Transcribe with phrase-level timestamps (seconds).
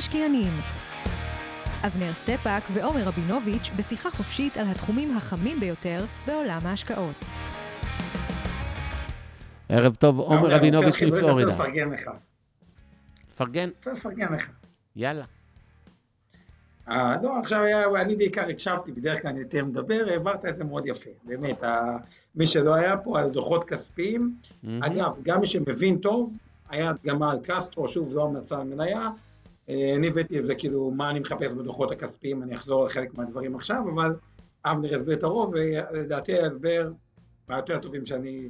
[0.00, 0.52] המשקיענים.
[1.86, 7.24] אבנר סטפאק ועומר רבינוביץ' בשיחה חופשית על התחומים החמים ביותר בעולם ההשקעות.
[9.68, 11.32] ערב טוב, עומר רבינוביץ' מפלורידה.
[11.32, 12.10] אני רוצה לפרגן לך.
[13.36, 13.68] פרגן?
[13.76, 14.48] רוצה לפרגן לך.
[14.96, 15.24] יאללה.
[16.88, 20.64] אה, לא, עכשיו היה, אני בעיקר הקשבתי, בדרך כלל אני יותר מדבר, העברת את זה
[20.64, 21.62] מאוד יפה, באמת,
[22.34, 24.34] מי שלא היה פה על דוחות כספיים,
[24.80, 26.36] אגב, גם מי שמבין טוב,
[26.70, 29.10] היה הדגמה על קסטרו, שוב, זו המלצה על מניה, אה,
[29.96, 33.54] אני הבאתי את זה, כאילו, מה אני מחפש בדוחות הכספיים, אני אחזור על חלק מהדברים
[33.54, 34.14] עכשיו, אבל
[34.64, 36.90] אבנר הסביר את הרוב, ולדעתי ההסבר
[37.48, 38.48] מהיותר טובים שאני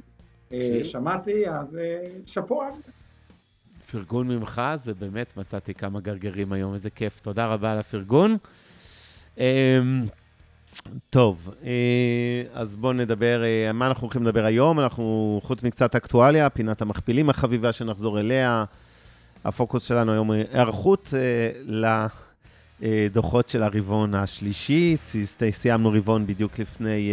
[0.53, 1.79] אה, שמעתי, אז
[2.25, 2.79] שאפו אבנר.
[3.91, 7.19] פרגון ממך, זה באמת, מצאתי כמה גרגרים היום, איזה כיף.
[7.19, 8.37] תודה רבה על הפרגון.
[9.37, 9.43] אמ,
[11.09, 14.79] טוב, אה, אז בואו נדבר, אה, מה אנחנו הולכים לדבר היום?
[14.79, 18.63] אנחנו, חוץ מקצת אקטואליה, פינת המכפילים החביבה שנחזור אליה.
[19.45, 21.49] הפוקוס שלנו היום הוא היערכות אה,
[22.79, 24.95] לדוחות של הרבעון השלישי.
[25.51, 27.11] סיימנו רבעון בדיוק לפני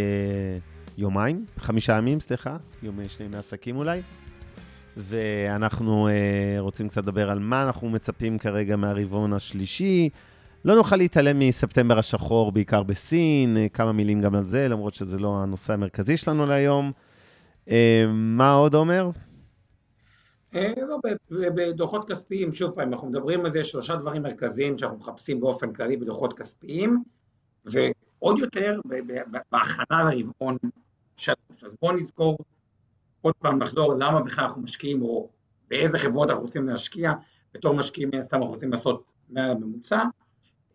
[0.97, 4.01] יומיים, חמישה ימים, סליחה, יום שני מעסקים אולי.
[4.97, 6.11] ואנחנו uh,
[6.59, 10.09] רוצים קצת לדבר על מה אנחנו מצפים כרגע מהרבעון השלישי.
[10.65, 15.19] לא נוכל להתעלם מספטמבר השחור, בעיקר בסין, uh, כמה מילים גם על זה, למרות שזה
[15.19, 16.91] לא הנושא המרכזי שלנו להיום.
[17.65, 17.71] Uh,
[18.11, 19.09] מה עוד אומר?
[20.53, 20.97] לא,
[21.29, 25.97] בדוחות כספיים, שוב פעם, אנחנו מדברים על זה, שלושה דברים מרכזיים שאנחנו מחפשים באופן כללי
[25.97, 27.03] בדוחות כספיים,
[27.65, 28.79] ועוד יותר
[29.51, 30.57] בהכנה לרבעון
[31.17, 31.63] שלוש.
[31.65, 32.37] אז בואו נזכור
[33.21, 35.29] עוד פעם נחזור למה בכלל אנחנו משקיעים, או
[35.69, 37.11] באיזה חברות אנחנו רוצים להשקיע,
[37.53, 40.01] בתור משקיעים מן הסתם אנחנו רוצים לעשות מעל הממוצע,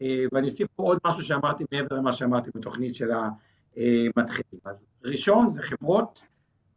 [0.03, 4.61] אה, ואני אוסיף פה עוד משהו שאמרתי מעבר למה שאמרתי בתוכנית של המתחילים.
[4.65, 6.23] אז ראשון זה חברות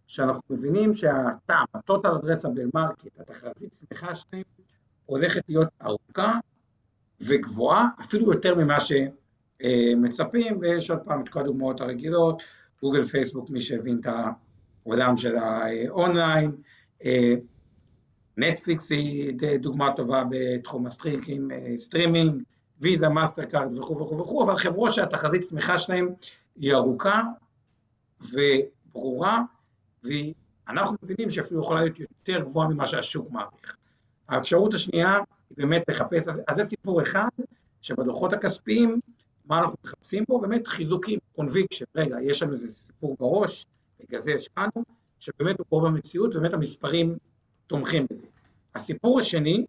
[0.08, 4.44] שאנחנו מבינים שה-TAM, ה-total addressable market, התחזית צמיחה שלהם,
[5.06, 6.40] הולכת להיות ארוכה
[7.22, 12.44] וגבוהה, אפילו יותר ממה שמצפים, ויש עוד פעם את כל הדוגמאות הרגילות,
[12.82, 14.30] גוגל, פייסבוק, מי שהבין את ה...
[14.88, 16.52] עולם של האונליין,
[17.06, 17.34] אה,
[18.38, 22.44] נטפליקס היא דוגמה טובה בתחום הסטרימינג, אה, סטרימינג,
[22.82, 26.14] ויזה, מאסטר קארד וכו' וכו' וכו', אבל חברות שהתחזית צמיחה שלהן
[26.56, 27.22] היא ארוכה
[28.22, 29.42] וברורה,
[30.08, 33.78] ואנחנו מבינים שאפילו יכולה להיות יותר גבוהה ממה שהשוק מעריך.
[34.30, 35.14] האפשרות השנייה
[35.50, 37.28] היא באמת לחפש, אז זה סיפור אחד,
[37.82, 39.00] שבדוחות הכספיים,
[39.46, 40.40] מה אנחנו מחפשים פה?
[40.42, 43.66] באמת חיזוקים, conviction, רגע, יש לנו איזה סיפור בראש,
[44.00, 44.84] בגלל זה השקענו,
[45.20, 47.18] שבאמת הוא קורה במציאות, ובאמת המספרים
[47.68, 48.28] תומכים בזה.
[48.76, 49.66] הסיפור השני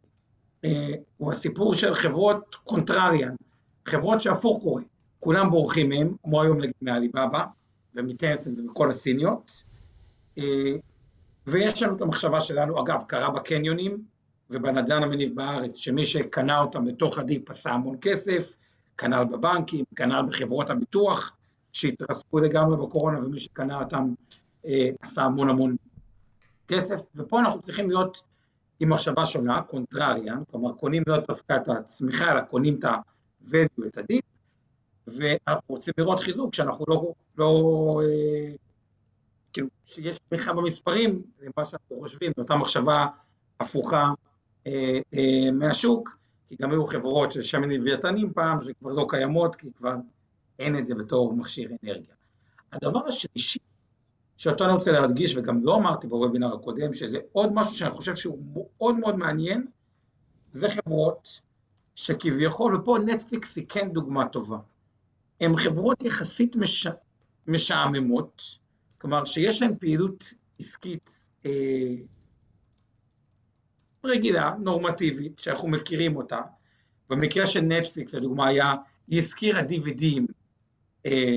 [0.64, 3.34] אה, הוא הסיפור של חברות contrarian,
[3.86, 4.82] חברות שהפוך קורה,
[5.20, 7.44] כולם בורחים מהם, כמו היום נגיד מעליבאבא
[7.94, 9.62] ומטנסנט ומכל הסיניות,
[11.46, 14.02] ויש לנו את המחשבה שלנו, אגב, קרה בקניונים
[14.50, 18.56] ובנדל"ן המניב בארץ, שמי שקנה אותם בתוך ה dip עשה המון כסף,
[18.98, 21.36] כנ"ל בבנקים, כנ"ל בחברות הביטוח,
[21.72, 24.14] שהתרסקו לגמרי בקורונה ומי שקנה אותם
[24.66, 25.76] אה, עשה המון המון
[26.68, 28.22] כסף, ופה אנחנו צריכים להיות
[28.80, 33.98] עם מחשבה שונה, contrarian, כלומר קונים לא דווקא את הצמיחה, אלא קונים את ה-value, את
[33.98, 34.24] ה deep,
[35.06, 37.52] ואנחנו רוצים לראות חיזוק שאנחנו לא, לא
[38.04, 38.54] אה,
[39.84, 43.06] שיש תמיכה במספרים, זה מה שאנחנו חושבים, זו אותה מחשבה
[43.60, 44.10] הפוכה
[44.66, 49.72] אה, אה, מהשוק, כי גם היו חברות של שמן לוויתנים פעם, שכבר לא קיימות, כי
[49.72, 49.94] כבר
[50.58, 52.14] אין את זה בתור מכשיר אנרגיה.
[52.72, 53.58] הדבר השלישי,
[54.36, 58.38] שאותו אני רוצה להדגיש, וגם לא אמרתי בוובינר הקודם, שזה עוד משהו שאני חושב שהוא
[58.52, 59.66] מאוד מאוד מעניין,
[60.50, 61.40] זה חברות
[61.94, 64.58] שכביכול, ופה נטפליקס היא כן דוגמה טובה,
[65.40, 66.86] הן חברות יחסית מש...
[67.46, 68.42] משעממות,
[68.98, 70.24] כלומר שיש להן פעילות
[70.58, 71.94] עסקית אה,
[74.04, 76.40] רגילה, נורמטיבית, שאנחנו מכירים אותה,
[77.10, 78.74] במקרה של נטפליקס, לדוגמה, היה,
[79.08, 80.32] היא הזכירה DVDים
[81.06, 81.36] אה,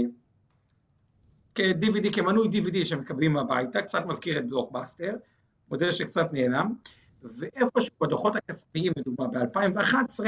[1.55, 5.15] כ-DVD, כמנוי DVD שמקבלים הביתה, קצת מזכיר את בלוקבאסטר,
[5.69, 6.73] מודל שקצת נעלם,
[7.23, 10.19] ואיפשהו בדוחות הכספיים, לדוגמה ב-2011,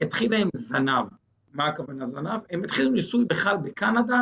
[0.00, 1.06] התחילה עם זנב.
[1.52, 2.40] מה הכוונה זנב?
[2.50, 4.20] הם התחילו ניסוי בכלל בקנדה,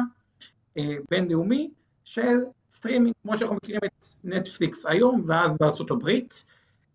[0.79, 1.71] אה, בינלאומי,
[2.05, 2.39] של
[2.71, 6.45] סטרימינג, כמו שאנחנו מכירים את נטפליקס היום, ואז בארצות הברית,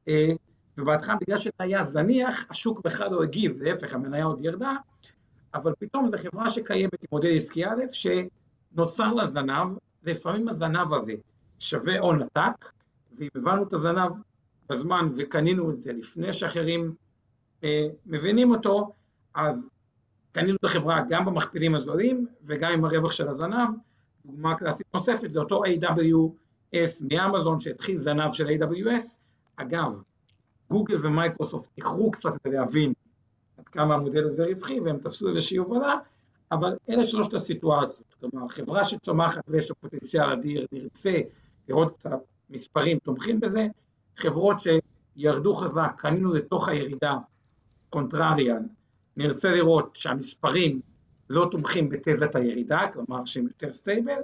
[0.07, 0.31] אה,
[0.78, 4.74] ובהתחלה בגלל שזה היה זניח, השוק בכלל לא הגיב, להפך, המניה עוד ירדה,
[5.54, 9.68] אבל פתאום זו חברה שקיימת עם מודל עסקי א', שנוצר לה זנב,
[10.04, 11.13] לפעמים הזנב הזה
[11.60, 12.72] שווה הון עתק,
[13.18, 14.12] ואם הבנו את הזנב
[14.69, 16.94] בזמן וקנינו את זה לפני שאחרים
[17.63, 18.94] אה, מבינים אותו,
[19.34, 19.69] אז
[20.31, 23.69] קנינו את החברה גם במכפילים הזולים וגם עם הרווח של הזנב.
[24.25, 29.19] דוגמה קלאסית נוספת זה אותו AWS מאמזון שהתחיל זנב של AWS.
[29.56, 30.01] אגב,
[30.69, 32.94] גוגל ומייקרוסופט איחרו קצת להבין
[33.57, 35.95] עד כמה המודל הזה רווחי, והם תפסו איזושהי הובלה,
[36.51, 38.16] אבל אלה שלושת הסיטואציות.
[38.19, 41.19] כלומר, חברה שצומחת ויש לה פוטנציאל אדיר, נרצה
[41.69, 42.13] לראות את
[42.50, 43.68] המספרים תומכים בזה,
[44.18, 47.16] חברות שירדו חזק, קנינו לתוך הירידה,
[47.89, 48.65] contrarian,
[49.18, 50.81] נרצה לראות שהמספרים
[51.30, 54.21] לא תומכים בתזת הירידה, כלומר שהם יותר stable,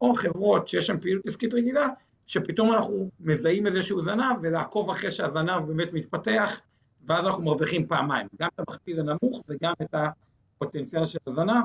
[0.00, 1.88] או חברות שיש שם פעילות עסקית רגילה,
[2.26, 6.60] שפתאום אנחנו מזהים איזשהו זנב, ולעקוב אחרי שהזנב באמת מתפתח,
[7.06, 11.64] ואז אנחנו מרוויחים פעמיים, גם את המכפיל הנמוך וגם את הפוטנציאל של הזנב.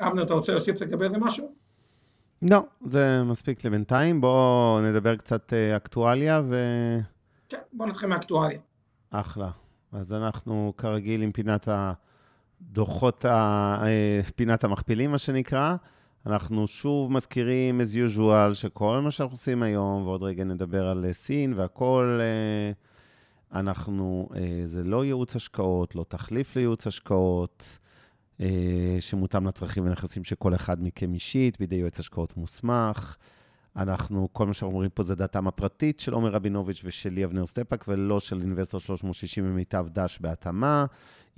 [0.00, 1.52] אבנר, אתה רוצה להוסיף לגבי זה משהו?
[2.42, 4.20] לא, זה מספיק לבינתיים.
[4.20, 6.56] בואו נדבר קצת אה, אקטואליה ו...
[7.48, 8.58] כן, בואו נתחיל מאקטואליה.
[9.10, 9.50] אחלה.
[9.92, 11.92] אז אנחנו כרגיל עם פינת ה...
[13.24, 15.76] אה, פינת המכפילים, מה שנקרא.
[16.26, 21.12] אנחנו שוב מזכירים, as usual, שכל מה שאנחנו עושים היום, ועוד רגע נדבר על אה,
[21.12, 22.20] סין והכול,
[23.52, 24.28] אנחנו,
[24.66, 27.78] זה לא ייעוץ השקעות, לא תחליף לייעוץ השקעות.
[28.40, 33.16] אה, שמותאם לצרכים ונכסים של כל אחד מכם אישית, בידי יועץ השקעות מוסמך.
[33.76, 37.84] אנחנו, כל מה שאנחנו אומרים פה זה דעתם הפרטית של עומר רבינוביץ' ושלי אבנר סטפאק,
[37.88, 40.86] ולא של אינבסטור 360 ומיטב דש בהתאמה.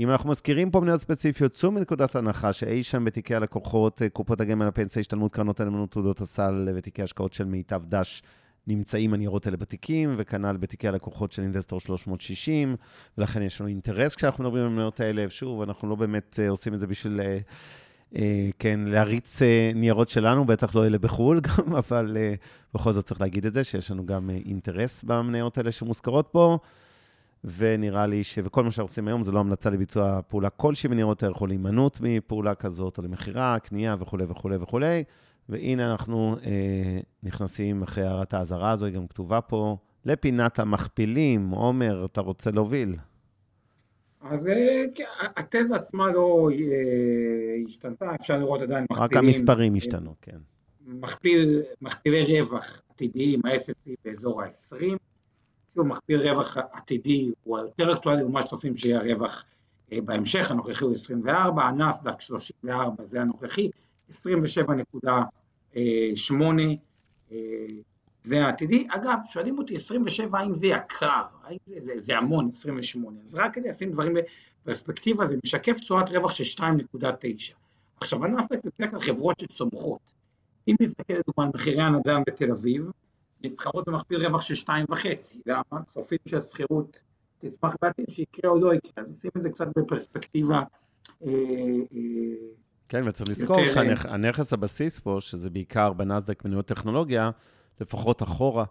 [0.02, 4.40] אם אנחנו מזכירים פה מניות ספציפיות, צאו מנקודת הנחה שאי שם בתיקי הלקוחות, אה, קופות
[4.40, 8.22] הגמל, הפנסיה, השתלמות, קרנות הנאמנות, תעודות הסל ותיקי השקעות של מיטב דש
[8.66, 12.76] נמצאים הניירות האלה בתיקים, וכנ"ל בתיקי הלקוחות של אינבסטור 360,
[13.18, 15.24] ולכן יש לנו אינטרס כשאנחנו מדברים על המניות האלה.
[15.28, 18.18] שוב, אנחנו לא באמת uh, עושים את זה בשביל, uh, uh,
[18.58, 19.44] כן, להריץ uh,
[19.74, 23.64] ניירות שלנו, בטח לא אלה בחו"ל גם, אבל uh, בכל זאת צריך להגיד את זה,
[23.64, 26.58] שיש לנו גם אינטרס במניות האלה שמוזכרות פה.
[27.44, 28.38] ונראה לי ש...
[28.44, 31.98] וכל מה שאנחנו עושים היום זה לא המלצה לביצוע פעולה כלשהי בניירות הערך או להימנעות
[32.00, 35.04] מפעולה כזאת, או למכירה, קנייה וכולי וכולי וכולי.
[35.48, 41.50] והנה אנחנו אה, נכנסים אחרי הערת האזהרה הזו, היא גם כתובה פה, לפינת המכפילים.
[41.50, 42.96] עומר, אתה רוצה להוביל?
[44.20, 45.04] אז אה, כן,
[45.36, 49.04] התזה עצמה לא אה, השתנתה, אפשר לראות עדיין מכפילים.
[49.04, 50.38] רק המספרים השתנו, כן.
[50.86, 54.96] מכפיל, מכפילי רווח עתידיים, ה-S&P באזור ה-20.
[55.74, 59.44] שוב, מכפיל רווח עתידי הוא היותר אקטואלי, ומה שצופים שיהיה הרווח
[59.92, 63.70] אה, בהמשך, הנוכחי הוא 24, הנסדק 34 זה הנוכחי,
[64.10, 64.14] 27.8
[65.76, 67.38] אה,
[68.22, 68.86] זה העתידי.
[68.90, 73.54] אגב, שואלים אותי 27 האם זה יקר, האם זה, זה, זה המון 28, אז רק
[73.54, 74.14] כדי לשים דברים
[74.62, 77.54] בפרספקטיבה זה משקף תשואת רווח של 2.9.
[78.00, 80.00] עכשיו הנאסדק זה בדרך כלל חברות שצומחות.
[80.68, 82.90] אם נסתכל לדוגמה על מחירי הנדל"ן בתל אביב,
[83.44, 85.06] נסחרות במכפיל רווח של 2.5,
[85.46, 85.82] למה?
[85.86, 87.02] צופים שהשכירות
[87.38, 90.62] תשמח בעתיד שיקרה או לא יקרה, אז נשים את זה קצת בפרספקטיבה
[91.26, 91.32] אה,
[91.92, 91.98] אה,
[92.88, 97.30] כן, וצריך לזכור שהנכס הבסיס פה, שזה בעיקר בנסדק מניות טכנולוגיה,
[97.80, 98.64] לפחות אחורה,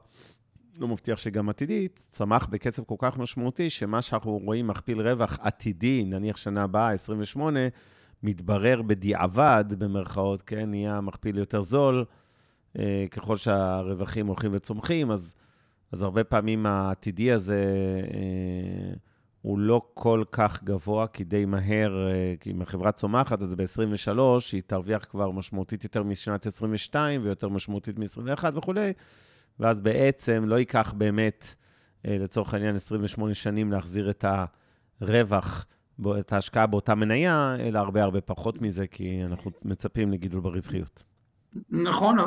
[0.79, 6.03] לא מבטיח שגם עתידית, צמח בקצב כל כך משמעותי, שמה שאנחנו רואים מכפיל רווח עתידי,
[6.03, 7.59] נניח שנה הבאה, 28,
[8.23, 12.20] מתברר בדיעבד, במרכאות, כן, נהיה מכפיל יותר זול, אה,
[13.11, 15.35] ככל שהרווחים הולכים וצומחים, אז,
[15.91, 17.63] אז הרבה פעמים העתידי הזה...
[18.13, 18.93] אה,
[19.41, 24.19] הוא לא כל כך גבוה, כי די מהר, אה, כי אם החברה צומחת, אז ב-23
[24.53, 28.93] היא תרוויח כבר משמעותית יותר משנת 22 ויותר משמעותית מ-21 וכולי,
[29.59, 31.55] ואז בעצם לא ייקח באמת,
[32.07, 34.25] אה, לצורך העניין, 28 שנים להחזיר את
[35.01, 35.65] הרווח,
[36.19, 41.03] את ההשקעה באותה מניה, אלא הרבה הרבה פחות מזה, כי אנחנו מצפים לגידול ברווחיות.
[41.69, 42.17] נכון,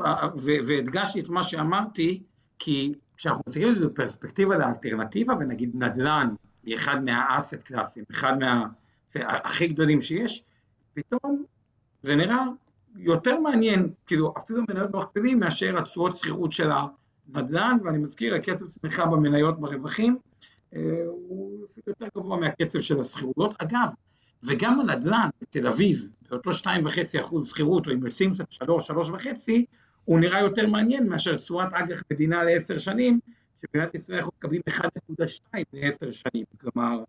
[0.66, 2.22] והדגשתי את מה שאמרתי,
[2.58, 8.66] כי כשאנחנו מסתכלים על זה בפרספקטיבה לאלטרנטיבה, ונגיד נדל"ן, היא אחד מהאסט קלאסים, אחד מה...
[9.16, 10.42] הכי גדולים שיש,
[10.94, 11.44] פתאום
[12.02, 12.44] זה נראה
[12.96, 19.06] יותר מעניין, כאילו אפילו מניות מכפילים מאשר התשואות שכירות של הנדל"ן, ואני מזכיר, הקצב צמיחה
[19.06, 20.18] במניות ברווחים
[20.74, 23.54] אה, הוא יותר גבוה מהקצב של השכירויות.
[23.58, 23.88] אגב,
[24.46, 28.94] וגם הנדל"ן בתל אביב, באותו 2.5 אחוז שכירות, או אם יוצאים קצת 3, 3.5,
[30.04, 33.20] הוא נראה יותר מעניין מאשר תשואת אג"ח מדינה לעשר שנים,
[33.62, 34.80] שבמדינת ישראל אנחנו מקבלים 1.2
[35.72, 37.04] ל-10 שנים, כלומר,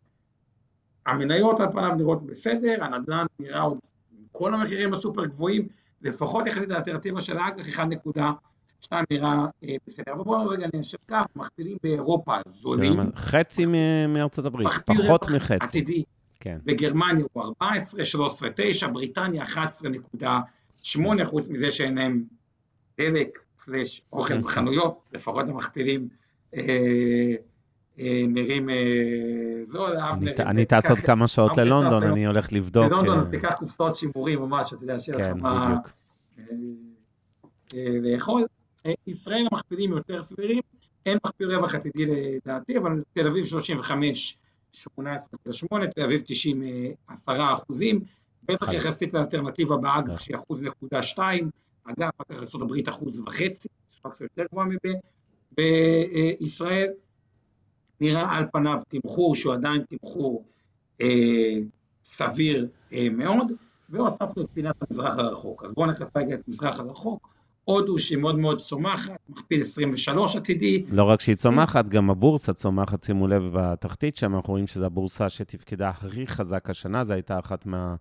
[1.05, 3.77] המניות על פניו נראות בסדר, הנדל"ן נראה עוד,
[4.31, 5.67] כל המחירים הסופר גבוהים,
[6.01, 10.13] לפחות יחסית לאלטרנטיבה של האג"ח 1.2 נראה אה, בסדר.
[10.13, 12.95] אבל בואו רגע ניישר קו, מכפילים באירופה זולים.
[12.95, 13.65] כן, חצי
[14.07, 15.53] מארצות הברית, פחות מחצי.
[15.61, 16.03] עתידי.
[16.45, 16.57] כן.
[16.65, 20.25] בגרמניה הוא 14, 13, 9, בריטניה 11.8,
[21.25, 22.23] חוץ מזה שאין להם
[22.97, 24.37] דלק, סלש אוכל.
[24.37, 26.07] בחנויות, לפחות המכפילים
[26.55, 26.61] אה,
[27.99, 28.75] אה, נראים אה,
[29.63, 29.91] זול,
[30.39, 32.91] אני טס עוד כמה שעות ללונדון, אני הולך לבדוק.
[32.91, 35.77] ללונדון, אז תיקח קופסאות שימורים או משהו, אתה יודע, שיהיה לך כן, מה
[37.73, 38.45] לאכול.
[39.07, 40.61] ישראל המכפילים יותר סבירים,
[41.05, 44.37] אין מכפיל רווח עתידי לדעתי, אבל תל אביב 35,
[45.00, 46.63] 18.8, תל אביב 90,
[47.08, 48.01] 10 אחוזים,
[48.44, 51.50] בטח יחסית לאלטרנטיבה באג"ח שהיא אחוז נקודה שתיים,
[51.84, 54.67] אגב, אג"ח ארה"ב אחוז וחצי, סיטואציה יותר גבוהה
[55.51, 56.91] בישראל,
[58.01, 60.46] נראה על פניו תמחור שהוא עדיין תמחור
[61.01, 61.58] אה,
[62.03, 63.51] סביר אה, מאוד,
[63.89, 65.63] והוספנו את פינת המזרח הרחוק.
[65.63, 67.36] אז בואו נכנס רגע את מזרח הרחוק.
[67.65, 70.84] הודו שהיא מאוד מאוד צומחת, מכפיל 23 עתידי.
[70.91, 75.29] לא רק שהיא צומחת, גם הבורסה צומחת, שימו לב בתחתית שם, אנחנו רואים שזו הבורסה
[75.29, 77.95] שתפקדה הכי חזק השנה, זו הייתה אחת מה...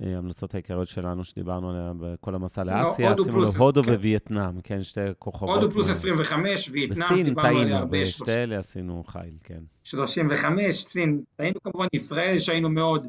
[0.00, 3.92] ההמלצות העיקריות שלנו, שדיברנו עליה בכל המסע לא, לאסיה, שימו לב, הודו כן.
[3.92, 5.62] ווייטנאם, כן, שתי כוכבות.
[5.62, 8.02] הודו פלוס 25, וייטנאם, דיברנו עליה הרבה.
[8.02, 9.60] בסין טעינו, בשתי אלה עשינו חיל, כן.
[9.84, 13.08] 35, סין, טעינו כמובן, ישראל שהיינו מאוד, אה,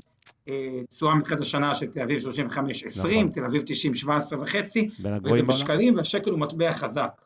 [0.90, 3.32] תשואה מתחילת השנה של תל אביב 35, 20, נכון.
[3.32, 4.90] תל אביב 90, 17 וחצי,
[5.24, 7.22] וזה בשקלים, והשקל הוא מטבע חזק.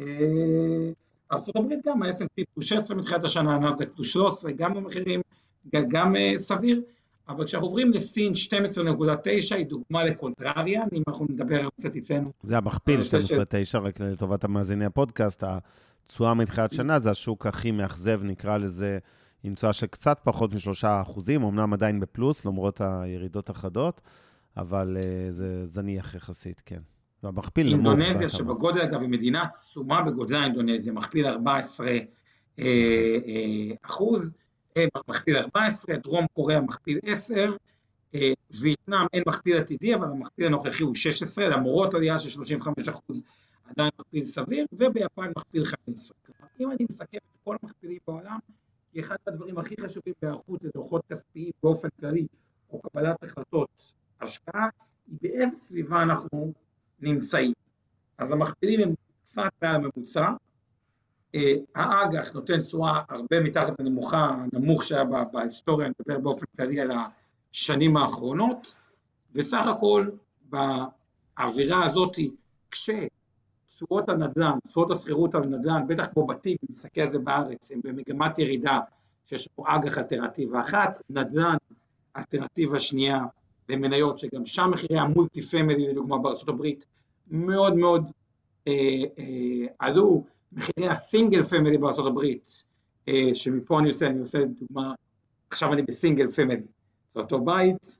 [0.00, 0.06] אה,
[1.32, 5.20] ארה"ב גם, ה-S&P פלוס 16 מתחילת השנה, נאסדק פלוס 13, גם במחירים,
[5.72, 6.82] גם אה, סביר.
[7.28, 12.30] אבל כשאנחנו עוברים לסין 12.9 היא דוגמה לקונטרריה, אם אנחנו נדבר קצת אצלנו.
[12.42, 15.44] זה המכפיל 12.9, רק לטובת המאזיני הפודקאסט,
[16.06, 18.98] התשואה מתחילת שנה זה השוק הכי מאכזב, נקרא לזה,
[19.44, 24.00] עם תשואה של קצת פחות משלושה אחוזים, אמנם עדיין בפלוס, למרות הירידות החדות,
[24.56, 26.80] אבל uh, זה זניח יחסית, כן.
[27.22, 27.92] והמכפיל נמוך.
[27.92, 31.98] אינדונזיה, שבגודל, אגב, היא מדינה עצומה בגודלה אינדונזיה, מכפיל 14 אה,
[32.58, 34.32] אה, אחוז.
[35.08, 37.56] מכפיל 14, דרום קוריאה מכפיל 10,
[38.14, 43.20] אה, וייטנאם אין מכפיל עתידי, אבל המכפיל הנוכחי הוא 16, למרות עלייה של 35%
[43.64, 46.16] עדיין מכפיל סביר, וביפן מכפיל 15.
[46.60, 48.38] אם אני מסכם את כל המכפילים בעולם,
[48.94, 52.26] כי אחד הדברים הכי חשובים בהיערכות לדוחות כספיים באופן כללי,
[52.70, 54.68] או קבלת החלטות השקעה,
[55.06, 56.52] היא באיזה סביבה אנחנו
[57.00, 57.52] נמצאים.
[58.18, 60.30] אז המכפילים הם קצת מעל הממוצע,
[61.34, 66.90] אה, האג"ח נותן תשואה הרבה מתחת לנמוכה, הנמוך שהיה בהיסטוריה, אני מדבר באופן כללי על
[67.52, 68.74] השנים האחרונות,
[69.32, 70.10] וסך הכל
[70.44, 72.16] באווירה הזאת,
[73.74, 77.80] כשתשואות הנדל"ן, תשואות השכירות על נדל"ן, בטח כמו בתים, אם נסתכל על זה בארץ, הם
[77.84, 78.78] במגמת ירידה,
[79.26, 81.56] שיש פה אג"ח אלטרנטיבה אחת, נדל"ן
[82.16, 83.18] אלטרנטיבה שנייה
[83.68, 86.66] במניות, שגם שם מחירי ה multi family, לדוגמה בארה"ב,
[87.30, 88.10] מאוד מאוד
[88.68, 88.72] אה,
[89.18, 92.64] אה, עלו, מחירי ה single family בארצות הברית,
[93.08, 94.94] אה, שמפה אני עושה, אני עושה דוגמה,
[95.50, 96.62] עכשיו אני ב single family,
[97.12, 97.98] זה אותו בית,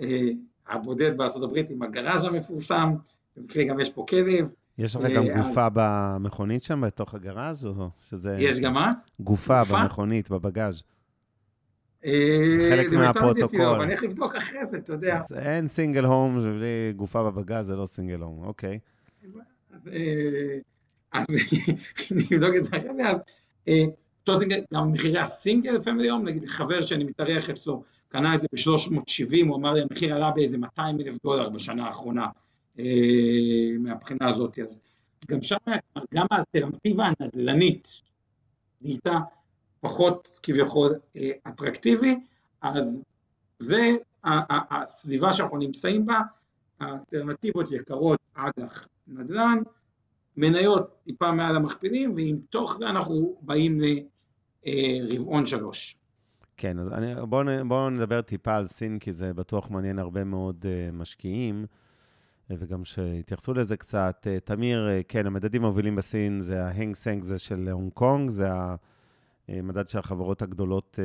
[0.00, 0.28] אה,
[0.68, 2.94] הבודד בארצות הברית עם ה garage המפורסם,
[3.36, 4.50] במקרה גם יש פה כלב.
[4.78, 8.36] יש לך גם אה, גופה במכונית שם, בתוך ה garage או שזה...
[8.38, 8.92] יש גם מה?
[9.20, 10.82] גופה במכונית, בבגאז'.
[12.70, 13.80] חלק מהפרוטוקול.
[13.80, 15.20] אין איך לבדוק אחרי זה, אתה יודע.
[15.36, 18.78] אין single home, בלי גופה בבגאז' זה לא single home, אוקיי.
[21.12, 21.26] אז
[22.30, 23.20] נבדוק את זה אחרי זה, אז
[24.20, 28.40] אותו סינגל, גם מחירי ה single family היום, נגיד חבר שאני מתארח אצלו, קנה את
[28.40, 32.26] זה ב-370, הוא אמר לי, המחיר עלה באיזה 200 אלף דולר בשנה האחרונה,
[33.78, 34.80] מהבחינה הזאת, אז
[35.28, 35.56] גם שם,
[36.14, 37.88] גם האלטרנטיבה הנדל"נית
[38.80, 39.18] נהייתה
[39.80, 40.94] פחות כביכול
[41.48, 42.20] אטרקטיבי,
[42.62, 43.02] אז
[43.58, 46.20] זה הסביבה שאנחנו נמצאים בה,
[46.80, 49.58] האלטרנטיבות יקרות אג"ח נדל"ן,
[50.36, 53.80] מניות טיפה מעל המכפילים, ועם תוך זה אנחנו באים
[54.66, 55.96] לרבעון שלוש.
[56.56, 56.88] כן, אז
[57.28, 61.66] בואו בוא נדבר טיפה על סין, כי זה בטוח מעניין הרבה מאוד משקיעים,
[62.58, 64.26] וגם שהתייחסו לזה קצת.
[64.26, 68.48] אה, תמיר, אה, כן, המדדים המובילים בסין זה ההנג סנג זה של הונג קונג, זה
[69.48, 70.98] המדד של החברות הגדולות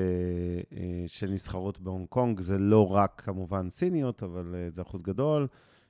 [1.07, 5.47] שנסחרות בהונג קונג, זה לא רק כמובן סיניות, אבל זה אחוז גדול.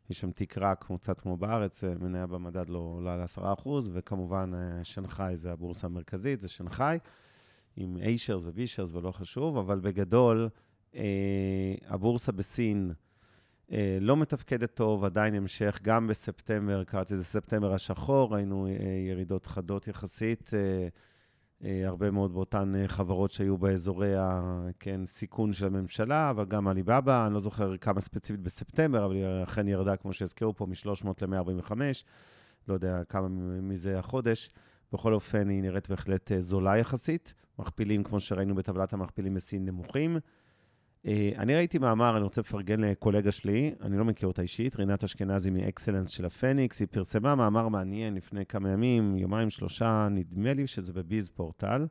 [0.09, 4.83] יש שם תקרה כמו קצת כמו בארץ, אה, מניה במדד לא עולה ל-10%, וכמובן אה,
[4.83, 6.97] שנגחאי זה הבורסה המרכזית, זה שנגחאי,
[7.75, 10.49] עם A-shares ו-B-shares ולא חשוב, אבל בגדול,
[10.95, 12.93] אה, הבורסה בסין אה,
[14.01, 18.71] לא מתפקדת טוב, עדיין המשך, גם בספטמבר, קראתי לזה ספטמבר השחור, ראינו אה,
[19.09, 20.51] ירידות חדות יחסית.
[20.53, 20.87] אה,
[21.63, 24.13] אה, הרבה מאוד באותן אה, חברות שהיו באזורי
[24.79, 25.01] כן,
[25.51, 29.95] של הממשלה, אבל גם עליבאבא, אני לא זוכר כמה ספציפית בספטמבר, אבל היא אכן ירדה,
[29.95, 31.71] כמו שהזכירו פה, מ-300 ל-145,
[32.67, 33.27] לא יודע כמה
[33.61, 34.49] מזה החודש.
[34.93, 37.33] בכל אופן, היא נראית בהחלט אה, זולה יחסית.
[37.59, 40.17] מכפילים, כמו שראינו בטבלת המכפילים בסין, נמוכים.
[41.07, 45.03] אה, אני ראיתי מאמר, אני רוצה לפרגן לקולגה שלי, אני לא מכיר אותה אישית, רינת
[45.03, 50.67] אשכנזי מאקסלנס של הפניקס, היא פרסמה מאמר מעניין לפני כמה ימים, יומיים, שלושה, נדמה לי
[50.67, 51.87] שזה בביז פורטל,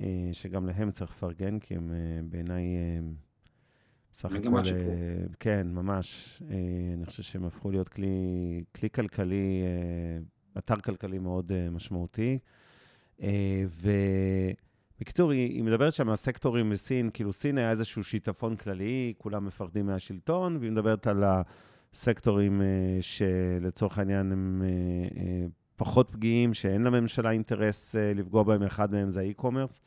[0.00, 2.64] אה, שגם להם צריך לפרגן, כי הם אה, בעיניי
[4.12, 4.38] סך הכל...
[5.40, 6.42] כן, ממש.
[6.94, 9.62] אני חושב שהם הפכו להיות כלי, כלי כלכלי,
[10.58, 12.38] אתר כלכלי מאוד משמעותי.
[13.66, 13.90] ו...
[15.00, 19.46] בקיצור, היא, היא מדברת שם על סקטורים בסין, כאילו סין היה איזשהו שיטפון כללי, כולם
[19.46, 21.24] מפחדים מהשלטון, והיא מדברת על
[21.92, 22.66] הסקטורים אה,
[23.00, 24.68] שלצורך העניין הם אה,
[25.20, 25.46] אה,
[25.76, 29.80] פחות פגיעים, שאין לממשלה אינטרס אה, לפגוע בהם, אחד מהם זה האי-קומרס.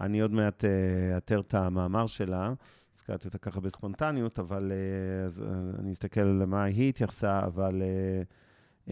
[0.00, 2.52] אני עוד מעט אה, אתר את המאמר שלה,
[2.94, 7.82] הזכרתי אותה ככה בספונטניות, אבל אה, אז, אה, אני אסתכל על מה היא התייחסה, אבל
[7.82, 8.22] אה,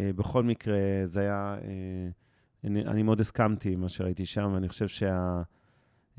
[0.02, 1.56] אה, בכל מקרה, זה היה...
[1.62, 2.08] אה,
[2.64, 5.42] אני, אני מאוד הסכמתי עם מה שראיתי שם, ואני חושב שה...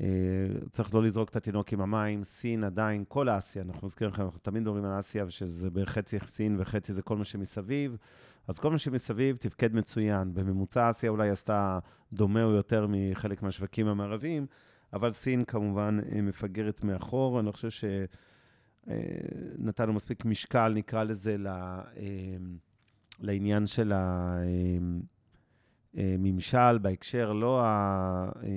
[0.00, 0.06] אה,
[0.94, 2.24] לא לזרוק את התינוק עם המים.
[2.24, 6.56] סין עדיין, כל אסיה, אנחנו מזכירים לכם, אנחנו תמיד מדברים על אסיה, ושזה בחצי סין
[6.58, 7.96] וחצי זה כל מה שמסביב.
[8.48, 10.34] אז כל מה שמסביב תפקד מצוין.
[10.34, 11.78] בממוצע אסיה אולי עשתה
[12.12, 14.46] דומה או יותר מחלק מהשווקים המערביים,
[14.92, 17.40] אבל סין כמובן אה, מפגרת מאחור.
[17.40, 17.88] אני חושב
[18.86, 21.36] שנתנו מספיק משקל, נקרא לזה,
[23.20, 24.36] לעניין של ה...
[25.98, 28.50] אה, ממשל בהקשר, לא, ה, אה,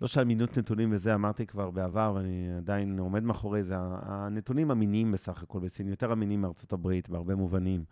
[0.00, 5.12] לא של אמינות נתונים וזה, אמרתי כבר בעבר, ואני עדיין עומד מאחורי זה, הנתונים אמינים
[5.12, 7.84] בסך הכל בסין, יותר אמינים מארצות הברית בהרבה מובנים,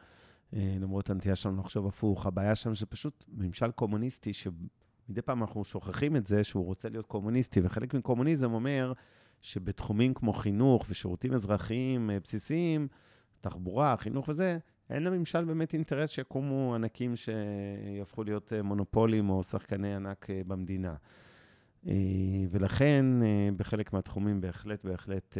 [0.54, 2.26] אה, למרות הנטייה שלנו לחשוב הפוך.
[2.26, 7.60] הבעיה שם שפשוט ממשל קומוניסטי, שמדי פעם אנחנו שוכחים את זה, שהוא רוצה להיות קומוניסטי,
[7.64, 8.92] וחלק מקומוניזם אומר
[9.40, 12.88] שבתחומים כמו חינוך ושירותים אזרחיים בסיסיים,
[13.40, 14.58] תחבורה, חינוך וזה,
[14.90, 20.94] אין לממשל באמת אינטרס שיקומו ענקים שיהפכו להיות אה, מונופולים או שחקני ענק אה, במדינה.
[21.88, 21.94] אה,
[22.50, 23.04] ולכן,
[23.56, 25.38] בחלק מהתחומים בהחלט, בהחלט,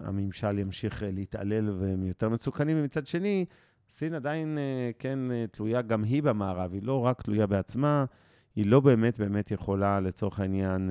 [0.00, 2.76] הממשל ימשיך להתעלל והם יותר מסוכנים.
[2.80, 3.44] ומצד שני,
[3.88, 4.58] סין עדיין,
[4.98, 5.18] כן,
[5.50, 8.04] תלויה גם היא במערב, היא לא רק תלויה בעצמה,
[8.56, 10.90] היא לא באמת באמת יכולה, לצורך העניין,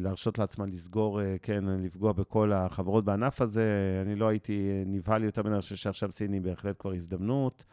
[0.00, 3.64] להרשות לעצמה לסגור, אה, כן, לפגוע בכל החברות בענף הזה.
[4.06, 7.64] אני לא הייתי אה, נבהל יותר ממנו, אני חושב שעכשיו סין היא בהחלט כבר הזדמנות.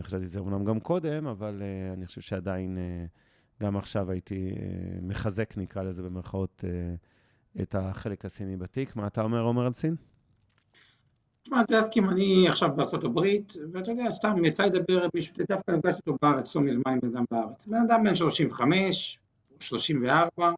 [0.00, 2.78] חשבתי את זה אומנם גם קודם, אבל אני חושב שעדיין,
[3.62, 4.54] גם עכשיו הייתי
[5.02, 6.64] מחזק, נקרא לזה במרכאות,
[7.62, 8.96] את החלק הסיני בתיק.
[8.96, 9.96] מה אתה אומר, עומר, על סין?
[11.42, 13.20] תשמע, תסכים, אני עכשיו בארה"ב,
[13.72, 17.24] ואתה יודע, סתם יצא לדבר, מישהו, דווקא נפגשתי אותו בארץ, לא מזמן עם בן אדם
[17.30, 17.66] בארץ.
[17.66, 19.18] בן אדם בן 35,
[19.60, 20.52] 34, אה,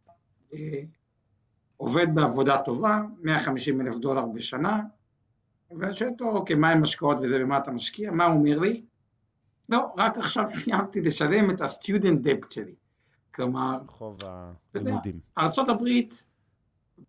[1.76, 4.80] עובד בעבודה טובה, 150 אלף דולר בשנה,
[5.70, 8.11] ואני שואל אותו, אוקיי, מה עם השקעות וזה, במה אתה משקיע?
[8.11, 8.82] מה הוא אומר לי?
[9.68, 12.74] לא, רק עכשיו סיימתי לשלם את הסטודנט דפט שלי.
[13.35, 14.16] כלומר, חוב
[14.74, 15.20] הלימודים.
[15.38, 15.85] ארה"ב,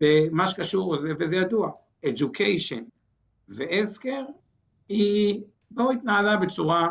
[0.01, 1.71] במה שקשור, וזה ידוע,
[2.05, 2.83] education
[3.49, 4.25] ואזכר,
[4.89, 5.41] היא
[5.77, 6.87] לא התנהלה בצורה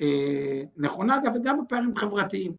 [0.00, 2.52] אה, נכונה, וגם בפערים חברתיים.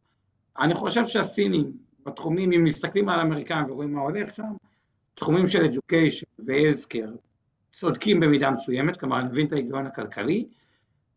[0.60, 1.71] אני חושב שהסינים,
[2.05, 4.53] בתחומים, אם מסתכלים על האמריקאים ורואים מה הולך שם,
[5.15, 7.11] תחומים של education והזכר
[7.79, 10.45] צודקים במידה מסוימת, כלומר אני מבין את ההיגיון הכלכלי,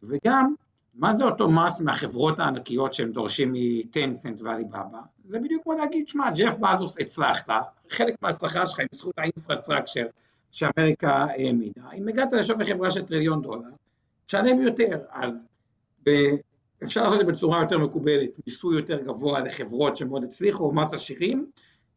[0.03, 0.55] וגם
[0.95, 4.99] מה זה אותו מס מהחברות הענקיות שהם דורשים מטנסנט ואליבאבא?
[5.29, 7.53] זה בדיוק כמו להגיד, שמע, ג'ף בזוס הצלחת,
[7.91, 10.07] חלק מההצלחה שלך היא בזכות האינפרסטרקצ'ר
[10.51, 11.91] שאמריקה העמידה.
[11.95, 13.69] אם הגעת לשווה חברה של טריליון דולר,
[14.27, 15.49] תשלם יותר, אז
[16.85, 21.47] אפשר לעשות את זה בצורה יותר מקובלת, מיסוי יותר גבוה לחברות שמאוד הצליחו, מס עשירים,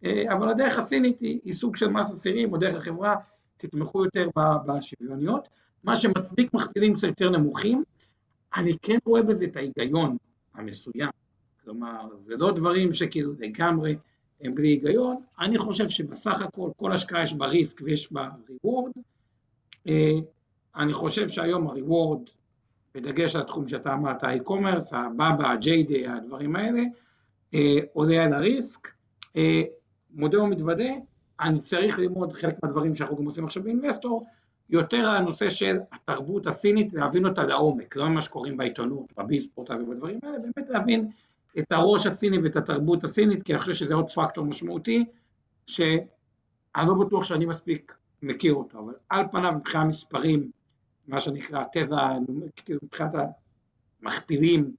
[0.05, 3.15] אה, אבל הדרך הסינית היא, היא סוג של מס אסירים, או דרך החברה,
[3.57, 4.29] תתמכו יותר
[4.65, 5.47] בשוויוניות.
[5.83, 7.83] מה שמצדיק מכפילים קצת יותר נמוכים,
[8.55, 10.17] אני כן רואה בזה את ההיגיון
[10.53, 11.09] המסוים.
[11.63, 13.95] כלומר, זה לא דברים שכאילו לגמרי
[14.41, 18.91] הם בלי היגיון, אני חושב שבסך הכל, כל השקעה יש בה ריסק ויש בה ריוורד.
[19.87, 20.11] אה,
[20.75, 22.21] אני חושב שהיום הריוורד
[22.97, 26.81] בדגש על התחום שאתה אמרת, האי-קומרס, הבאבא, הג'יידי, הדברים האלה,
[27.53, 28.91] אה, עולה על הריסק,
[29.35, 29.61] אה,
[30.11, 30.89] מודה ומתוודה,
[31.39, 34.25] אני צריך ללמוד חלק מהדברים שאנחנו גם עושים עכשיו באינבסטור,
[34.69, 40.39] יותר הנושא של התרבות הסינית, להבין אותה לעומק, לא מה שקוראים בעיתונות, בביספורט ובדברים האלה,
[40.39, 41.09] באמת להבין
[41.59, 45.05] את הראש הסיני ואת התרבות הסינית, כי אני חושב שזה עוד פקטור משמעותי,
[45.67, 50.51] שאני לא בטוח שאני מספיק מכיר אותו, אבל על פניו מבחינת מספרים,
[51.07, 51.95] מה שנקרא תזה,
[52.55, 53.11] כאילו מבחינת
[54.01, 54.71] המכפילים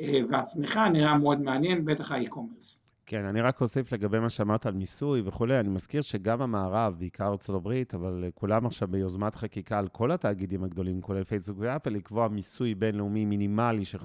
[0.00, 2.80] אה, והצמיחה, נראה מאוד מעניין, בטח האי-קומרס.
[3.06, 7.26] כן, אני רק אוסיף לגבי מה שאמרת על מיסוי וכולי, אני מזכיר שגם המערב, בעיקר
[7.26, 12.28] ארצות הברית, אבל כולם עכשיו ביוזמת חקיקה על כל התאגידים הגדולים, כולל פייסבוק ואפל, לקבוע
[12.28, 14.02] מיסוי בינלאומי מינימלי של 15%,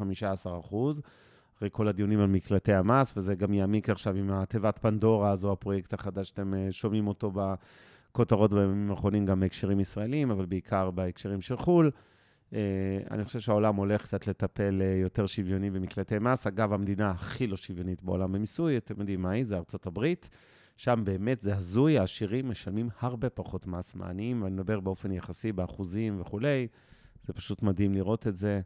[1.57, 5.93] אחרי כל הדיונים על מקלטי המס, וזה גם יעמיק עכשיו עם התיבת פנדורה הזו, הפרויקט
[5.93, 7.53] החדש שאתם אה, שומעים אותו ב...
[8.11, 11.91] כותרות בימים האחרונים גם בהקשרים ישראלים, אבל בעיקר בהקשרים של חו"ל.
[12.49, 12.53] Uh,
[13.11, 16.47] אני חושב שהעולם הולך קצת לטפל uh, יותר שוויוני במקלטי מס.
[16.47, 19.43] אגב, המדינה הכי לא שוויונית בעולם במיסוי, אתם יודעים מה היא?
[19.43, 20.29] זה ארצות הברית.
[20.77, 26.21] שם באמת זה הזוי, העשירים משלמים הרבה פחות מס מעניים, ואני מדבר באופן יחסי באחוזים
[26.21, 26.67] וכולי.
[27.23, 28.61] זה פשוט מדהים לראות את זה.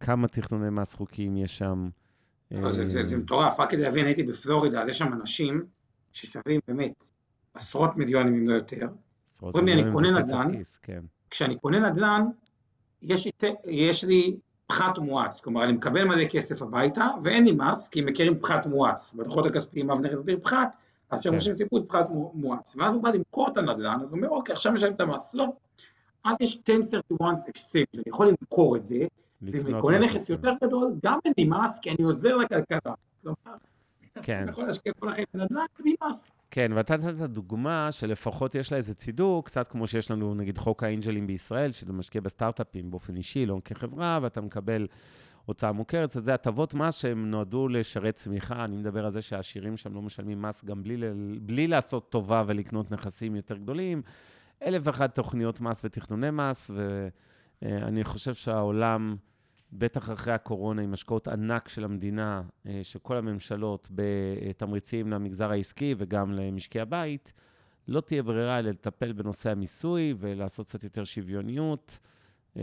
[0.00, 1.88] כמה תכנוני מס חוקיים יש שם.
[2.50, 5.66] זה, זה, זה מטורף, רק כדי להבין, הייתי בפלורידה, אז יש שם אנשים
[6.12, 7.10] ששווים באמת
[7.54, 8.86] עשרות מיליונים אם לא יותר.
[9.42, 10.48] אומרים לי, אני קונה נדל"ן,
[10.82, 11.00] כן.
[11.30, 12.26] כשאני קונה נדל"ן,
[13.02, 13.28] יש,
[13.64, 14.36] יש לי
[14.66, 18.66] פחת מואץ, כלומר אני מקבל מלא כסף הביתה ואין לי מס, כי הם מכירים פחת
[18.66, 20.76] מואץ, בדוחות הכספיים אבנר הסביר פחת,
[21.10, 24.28] אז כשהם עושים סיפור פחת מואץ, ואז הוא בא למכור את הנדל"ן, אז הוא אומר
[24.28, 25.46] אוקיי עכשיו משלם את המס, לא,
[26.24, 29.06] אז יש 1031 exchange, אני יכול למכור את זה,
[29.42, 33.56] ואם אני קונה נכס יותר גדול, גם אין לי מס, כי אני עוזר לכלכלה, כלומר
[34.22, 34.38] כן.
[34.42, 36.30] אני יכול להשקיע כל החיים בנדל"ן בלי מס.
[36.54, 40.82] כן, ואתה נתת דוגמה שלפחות יש לה איזה צידוק, קצת כמו שיש לנו נגיד חוק
[40.82, 44.86] האנג'לים בישראל, שאתה משקיע בסטארט-אפים באופן אישי, לא כחברה, ואתה מקבל
[45.44, 48.64] הוצאה מוכרת, אז זה הטבות מס שהן נועדו לשרת צמיחה.
[48.64, 50.96] אני מדבר על זה שהעשירים שם לא משלמים מס גם בלי,
[51.40, 54.02] בלי לעשות טובה ולקנות נכסים יותר גדולים.
[54.62, 56.70] אלף ואחת תוכניות מס ותכנוני מס,
[57.62, 59.16] ואני חושב שהעולם...
[59.72, 65.94] בטח אחרי הקורונה, עם השקעות ענק של המדינה, אה, של כל הממשלות, בתמריצים למגזר העסקי
[65.98, 67.32] וגם למשקי הבית,
[67.88, 71.98] לא תהיה ברירה אלא לטפל בנושא המיסוי ולעשות קצת יותר שוויוניות,
[72.56, 72.62] אה,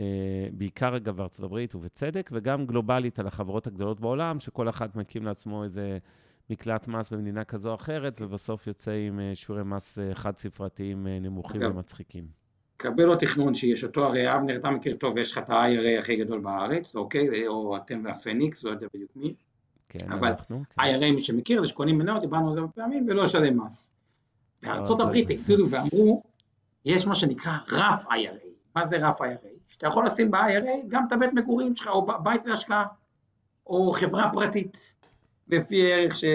[0.53, 5.63] בעיקר אגב בארצות הברית, ובצדק, וגם גלובלית על החברות הגדולות בעולם, שכל אחת מקים לעצמו
[5.63, 5.97] איזה
[6.49, 12.48] מקלט מס במדינה כזו או אחרת, ובסוף יוצא עם אה, שיעורי מס חד-ספרתיים נמוכים ומצחיקים.
[12.81, 16.15] קבל לו תכנון שיש אותו, הרי אבנר אתה מכיר טוב, יש לך את ה-IRA הכי
[16.15, 17.47] גדול בארץ, אוקיי?
[17.47, 19.33] או אתם והפניקס, לא יודע בדיוק מי.
[19.89, 20.63] כן, אבל אנחנו.
[20.75, 20.81] כן.
[20.81, 23.93] IRA, מי שמכיר, זה שקונים מניות, דיברנו על זה הרבה פעמים, ולא ישלם מס.
[24.63, 26.23] בארצות הברית הקצילו ואמרו,
[26.85, 28.47] יש מה שנקרא רף IRA.
[28.75, 29.47] מה זה רף IRA?
[29.67, 32.85] שאתה יכול לשים ב-IRA גם את הבית מגורים שלך, או בית להשקעה,
[33.67, 34.95] או חברה פרטית.
[35.49, 36.25] לפי ערך ש...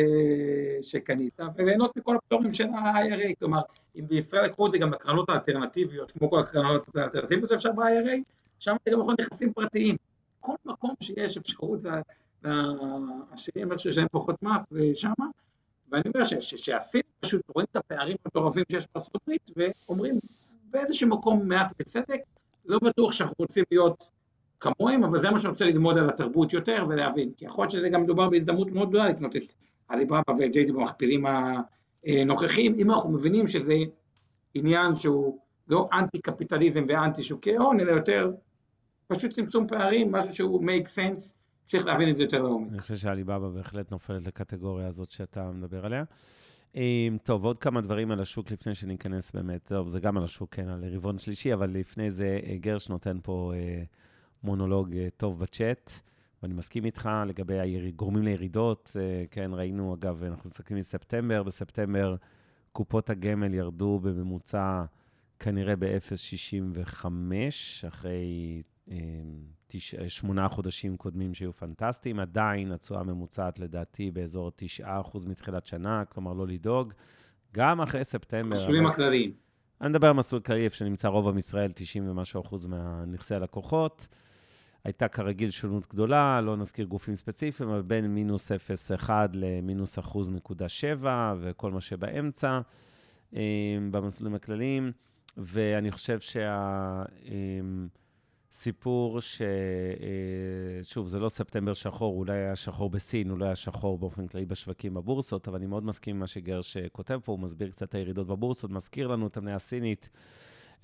[0.81, 3.61] שקנית, וליהנות מכל הפטורים של ה-IRA, כלומר,
[3.97, 8.77] אם בישראל לקחו את זה גם לקרנות האלטרנטיביות, כמו כל הקרנות האלטרנטיביות שאפשר ב-IRA, שם
[8.83, 9.97] אתה גם יכול נכסים פרטיים.
[10.41, 11.81] כל מקום שיש אפשרות
[12.45, 15.27] לעשירים איכשהו שיש להם פחות מס, זה שמה,
[15.91, 20.19] ואני אומר שהסין פשוט רואים את הפערים המטורפים שיש בארצות הברית, ואומרים
[20.71, 22.21] באיזשהו מקום מעט בצדק,
[22.67, 24.11] לא בטוח שאנחנו רוצים להיות
[24.65, 27.89] כמוהם, אבל זה מה שאני רוצה ללמוד על התרבות יותר ולהבין, כי יכול להיות שזה
[27.89, 29.53] גם מדובר בהזדמנות מאוד גדולה לקנות את
[29.89, 31.25] עליבאבא וג'יידי במכפילים
[32.07, 33.75] הנוכחיים, אם אנחנו מבינים שזה
[34.55, 38.33] עניין שהוא לא אנטי קפיטליזם ואנטי שוקי הון, אלא יותר
[39.07, 42.73] פשוט צמצום פערים, משהו שהוא make sense, צריך להבין את זה יותר לעומק.
[42.73, 46.05] אני חושב שעליבאבא בהחלט נופלת לקטגוריה הזאת שאתה מדבר עליה.
[47.23, 50.69] טוב, עוד כמה דברים על השוק לפני שניכנס באמת, טוב, זה גם על השוק, כן,
[50.69, 53.53] על רבעון שלישי, אבל לפני זה גרש נותן פה...
[54.45, 55.93] אה, מונולוג אה, טוב בצ'אט,
[56.43, 58.97] ואני מסכים איתך לגבי הגורמים לירידות.
[59.01, 62.17] אה, כן, ראינו, אגב, אנחנו מסתכלים מספטמבר, בספטמבר
[62.73, 64.85] קופות הגמל ירדו בממוצע
[65.39, 67.07] כנראה ב-0.65,
[67.89, 68.97] אחרי אה,
[69.67, 69.95] תש...
[69.95, 72.21] שמונה חודשים קודמים שהיו פנטסטיים.
[72.21, 74.85] עדיין התשואה הממוצעת לדעתי באזור 9%
[75.27, 76.93] מתחילת שנה, כלומר לא לדאוג.
[77.55, 78.57] גם אחרי ספטמבר...
[78.57, 79.33] מסלולים הכלליים.
[79.81, 84.07] אני מדבר על מסלול כללי, איפה שנמצא רוב עם ישראל, 90 ומשהו אחוז מהנכסי הלקוחות.
[84.85, 91.07] הייתה כרגיל שונות גדולה, לא נזכיר גופים ספציפיים, אבל בין מינוס 0.1 למינוס 1.7
[91.41, 92.61] וכל מה שבאמצע
[93.37, 93.43] אה,
[93.91, 94.93] במסלולים הכלליים.
[95.37, 96.19] ואני חושב
[98.51, 99.43] שהסיפור ש...
[99.43, 104.47] אה, שוב, זה לא ספטמבר שחור, אולי היה שחור בסין, אולי היה שחור באופן כללי
[104.47, 107.95] בשווקים בבורסות, אבל אני מאוד מסכים עם מה שגרש כותב פה, הוא מסביר קצת את
[107.95, 110.11] הירידות בבורסות, מזכיר לנו את המניה הסינית.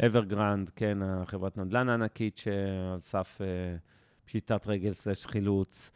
[0.07, 3.46] אברגרנד, כן, החברת נדל"ן הענקית שעל סף אה,
[4.24, 5.90] פשיטת רגל סלש חילוץ.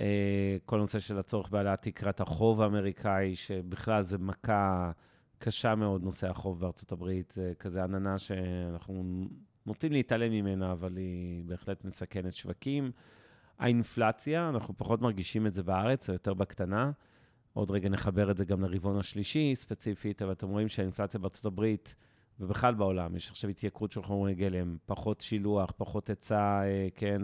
[0.00, 4.90] אה, כל נושא של הצורך בהעלאת תקרת החוב האמריקאי, שבכלל זה מכה
[5.38, 7.30] קשה מאוד, נושא החוב בארצות הברית.
[7.30, 9.24] זה כזה עננה שאנחנו
[9.66, 12.90] נוטים להתעלם ממנה, אבל היא בהחלט מסכנת שווקים.
[13.58, 16.90] האינפלציה, אנחנו פחות מרגישים את זה בארץ, או יותר בקטנה.
[17.52, 21.94] עוד רגע נחבר את זה גם לרבעון השלישי ספציפית, אבל אתם רואים שהאינפלציה בארצות הברית
[22.40, 27.22] ובכלל בעולם, יש עכשיו התייקרות של חומרי גלם, פחות שילוח, פחות היצע, אה, כן,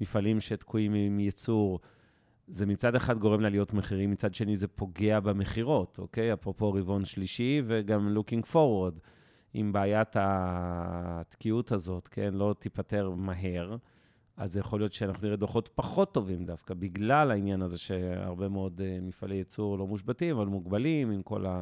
[0.00, 1.80] מפעלים שתקועים עם ייצור.
[2.46, 6.32] זה מצד אחד גורם לעליות מחירים, מצד שני זה פוגע במכירות, אוקיי?
[6.32, 9.00] אפרופו רבעון שלישי וגם looking forward.
[9.54, 13.76] אם בעיית התקיעות הזאת, כן, לא תיפתר מהר,
[14.36, 18.80] אז זה יכול להיות שאנחנו נראה דוחות פחות טובים דווקא, בגלל העניין הזה שהרבה מאוד
[18.80, 21.60] uh, מפעלי ייצור לא מושבתים, אבל מוגבלים עם כל ה...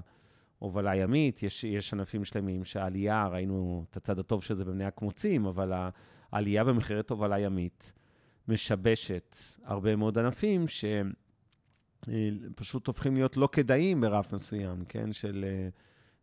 [0.58, 5.46] הובלה ימית, יש, יש ענפים שלמים שהעלייה, ראינו את הצד הטוב של זה במני הקמוצים,
[5.46, 5.72] אבל
[6.32, 7.92] העלייה במחירי תובלה ימית
[8.48, 10.64] משבשת הרבה מאוד ענפים
[12.08, 15.68] שפשוט הופכים להיות לא כדאיים ברף מסוים, כן, של אה,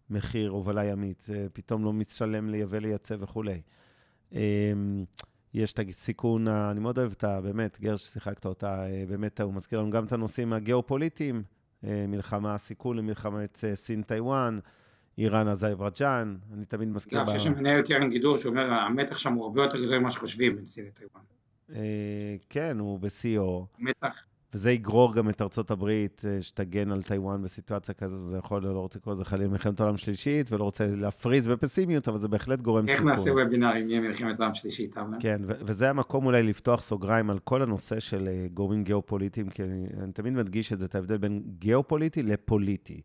[0.10, 3.62] מחיר הובלה ימית, פתאום לא משלם לייבא, לייצא וכולי.
[4.32, 5.06] אמ,
[5.54, 7.42] יש את הסיכון, אני מאוד אוהב את ה...
[7.42, 11.44] באמת, גרשי שיחקת אותה, באמת, הוא מזכיר לנו גם את הנושאים הגיאופוליטיים,
[11.84, 14.60] מלחמה, סיכון למלחמת סין-טיוואן,
[15.18, 17.22] איראן, אזרבייג'ן, אני תמיד מזכיר...
[17.22, 20.56] אגב, שיש שם מנהל קרן גידור שאומר, המתח שם הוא הרבה יותר גדול ממה שחושבים
[20.56, 21.22] בין סין לטיוואן.
[22.50, 23.66] כן, הוא בשיאו.
[23.80, 24.26] מתח.
[24.54, 28.80] וזה יגרור גם את ארצות הברית, אה, שתגן על טיוואן בסיטואציה כזאת, זה יכול, לא
[28.80, 32.88] רוצה לקרוא לזה חלילה מלחמת עולם שלישית, ולא רוצה להפריז בפסימיות, אבל זה בהחלט גורם
[32.88, 33.10] סיכון.
[33.10, 35.18] איך נעשה וובינר אם יהיה מלחמת עולם שלישית, אבל?
[35.20, 39.86] כן, וזה המקום אולי לפתוח סוגריים על כל הנושא של אה, גורמים גיאופוליטיים, כי אני,
[40.04, 43.02] אני תמיד מדגיש את זה, את ההבדל בין גיאופוליטי לפוליטי.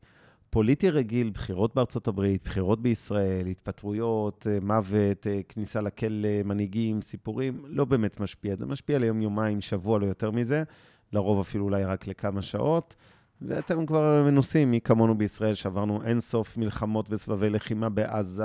[0.51, 7.85] פוליטי רגיל, בחירות בארצות הברית, בחירות בישראל, התפטרויות, אה, מוות, כניסה לכלא, מנהיגים, סיפורים, לא
[7.85, 8.57] באמת משפיע.
[8.57, 10.63] זה משפיע ליום, יומיים, שבוע, לא יותר מזה.
[11.13, 12.95] לרוב אפילו אולי רק לכמה שעות.
[13.43, 18.45] ואתם כבר מנוסים, מי כמונו בישראל, שעברנו אינסוף מלחמות וסבבי לחימה בעזה,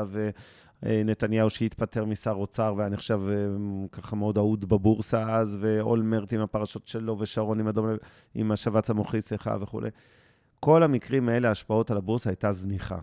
[0.84, 3.36] ונתניהו שהתפטר משר אוצר והיה נחשב אה,
[3.92, 7.88] ככה מאוד אהוד בבורסה אז, ואולמרט עם הפרשות שלו, ושרון עם, הדום,
[8.36, 9.90] עם השבץ המוחי, סליחה, וכולי.
[10.60, 13.00] כל המקרים האלה, ההשפעות על הבורסה הייתה זניחה.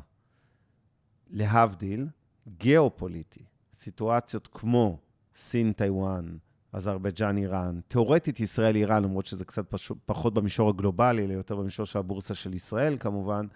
[1.31, 2.07] להבדיל,
[2.49, 3.45] גיאופוליטי,
[3.75, 4.99] סיטואציות כמו
[5.37, 6.37] סין, טיוואן,
[6.73, 7.81] אזרבייג'אן, איראן.
[7.89, 12.35] תאורטית ישראל, איראן, למרות שזה קצת פשוט, פחות במישור הגלובלי, אלא יותר במישור של הבורסה
[12.35, 13.47] של ישראל, כמובן.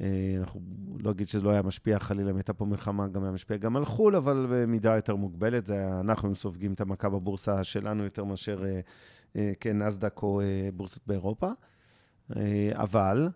[0.00, 0.60] אה, אנחנו
[0.98, 3.76] לא אגיד שזה לא היה משפיע חלילה, אם הייתה פה מלחמה, גם היה משפיע גם
[3.76, 5.66] על חו"ל, אבל במידה יותר מוגבלת.
[5.66, 8.80] זה היה, אנחנו סופגים את המכה בבורסה שלנו יותר מאשר, אה,
[9.36, 10.40] אה, כן, נסדק או
[10.74, 11.50] בורסות באירופה.
[12.72, 13.28] אבל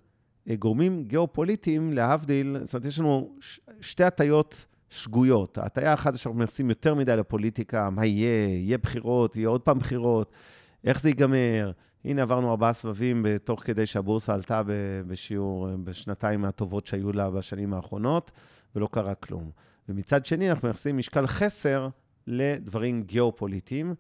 [0.59, 3.37] גורמים גיאופוליטיים, להבדיל, זאת אומרת, יש לנו
[3.81, 5.59] שתי הטיות שגויות.
[5.59, 9.79] ההטעיה אחת זה שאנחנו מייחסים יותר מדי לפוליטיקה, מה יהיה, יהיה בחירות, יהיה עוד פעם
[9.79, 10.33] בחירות,
[10.85, 11.73] איך זה ייגמר.
[12.05, 14.63] הנה, עברנו ארבעה סבבים תוך כדי שהבורסה עלתה
[15.07, 18.31] בשיעור, בשנתיים הטובות שהיו לה בשנים האחרונות,
[18.77, 19.51] ולא קרה כלום.
[19.89, 21.89] ומצד שני, אנחנו מייחסים משקל חסר
[22.27, 23.95] לדברים גיאופוליטיים,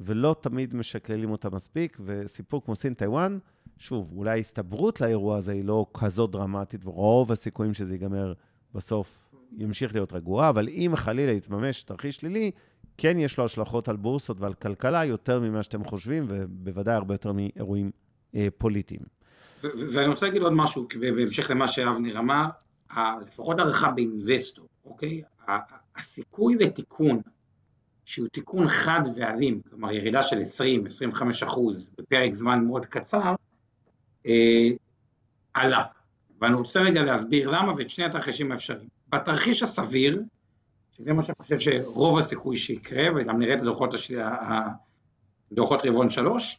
[0.00, 3.38] ולא תמיד משקללים אותם מספיק, וסיפור כמו סין טיוואן,
[3.78, 8.32] שוב, אולי ההסתברות לאירוע הזה היא לא כזאת דרמטית, ורוב הסיכויים שזה ייגמר
[8.74, 12.50] בסוף ימשיך להיות רגוע, אבל אם חלילה יתממש תרחיש שלילי,
[12.96, 17.32] כן יש לו השלכות על בורסות ועל כלכלה יותר ממה שאתם חושבים, ובוודאי הרבה יותר
[17.32, 17.90] מאירועים
[18.34, 19.00] אה, פוליטיים.
[19.62, 22.44] ואני רוצה להגיד עוד משהו, בהמשך למה שאבנר אמר,
[23.26, 25.22] לפחות הערכה באינבסטור, אוקיי?
[25.96, 27.20] הסיכוי לתיקון,
[28.04, 30.36] שהוא תיקון חד ואלים, כלומר ירידה של
[31.14, 33.34] 20-25 אחוז בפרק זמן מאוד קצר,
[34.26, 34.68] אה,
[35.54, 35.84] עלה.
[36.40, 38.97] ואני רוצה רגע להסביר למה ואת שני התרחישים האפשריים.
[39.08, 40.22] בתרחיש הסביר,
[40.92, 44.20] שזה מה שאני חושב שרוב הסיכוי שיקרה, וגם נראה את הדוחות, השל...
[45.52, 46.58] הדוחות רבעון שלוש,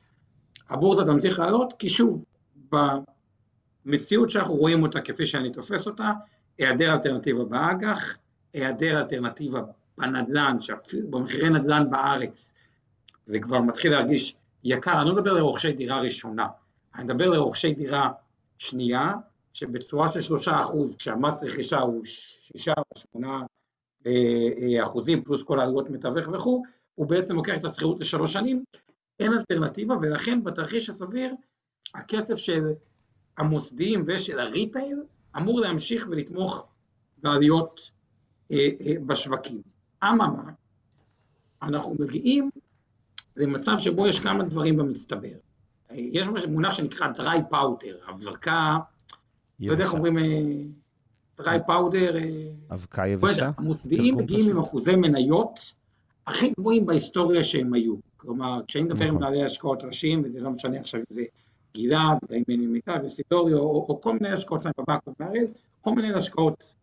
[0.69, 2.25] הבורסה תמשיך לעלות, כי שוב,
[3.85, 6.11] במציאות שאנחנו רואים אותה כפי שאני תופס אותה,
[6.57, 8.17] היעדר אלטרנטיבה באג"ח,
[8.53, 9.61] היעדר אלטרנטיבה
[9.97, 12.55] בנדל"ן, שאפילו במחירי נדל"ן בארץ,
[13.25, 16.47] זה כבר מתחיל להרגיש יקר, אני לא מדבר לרוכשי דירה ראשונה,
[16.95, 18.09] אני מדבר לרוכשי דירה
[18.57, 19.13] שנייה,
[19.53, 23.45] שבתשואה של שלושה אחוז, כשהמס רכישה הוא שישה או שמונה
[24.07, 24.11] אה,
[24.61, 26.63] אה, אחוזים, פלוס כל העלויות מתווך וכו',
[26.95, 28.63] הוא בעצם לוקח את השכירות לשלוש שנים,
[29.19, 31.33] אין אלטרנטיבה, ולכן בתרחיש הסביר,
[31.95, 32.73] הכסף של
[33.37, 35.03] המוסדיים ושל הריטייל
[35.37, 36.67] אמור להמשיך ולתמוך
[37.17, 37.91] בעליות
[38.51, 38.67] אה,
[39.05, 39.61] בשווקים.
[40.03, 40.51] אממה,
[41.61, 42.49] אנחנו מגיעים
[43.35, 45.37] למצב שבו יש כמה דברים במצטבר.
[45.91, 48.77] יש מונח שנקרא dry powder, הברקה
[49.59, 50.17] לא יודע איך אומרים,
[51.37, 52.17] דרי אה, פאודר.
[52.17, 53.51] אה, אבקה יבשה?
[53.57, 55.59] המוסדיים מגיעים עם אחוזי מניות
[56.27, 57.95] הכי גבוהים בהיסטוריה שהם היו.
[58.17, 59.21] כלומר, כשאני מדבר עם נכון.
[59.21, 61.23] בעלי השקעות ראשיים, וזה לא משנה עכשיו אם זה
[61.77, 65.47] גלעד, אם זה מיטל וסידוריו, או כל מיני השקעות שם בבאק ומערב,
[65.81, 66.73] כל מיני השקעות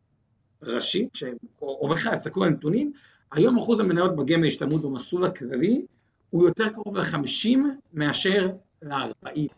[0.62, 1.18] ראשית,
[1.62, 2.92] או בכלל, תסתכלו על נתונים,
[3.32, 5.86] היום אחוז המניות בגמל השתלמות במסלול הכללי
[6.30, 7.58] הוא יותר קרוב ל-50
[7.94, 8.48] מאשר
[8.82, 9.48] ל-40.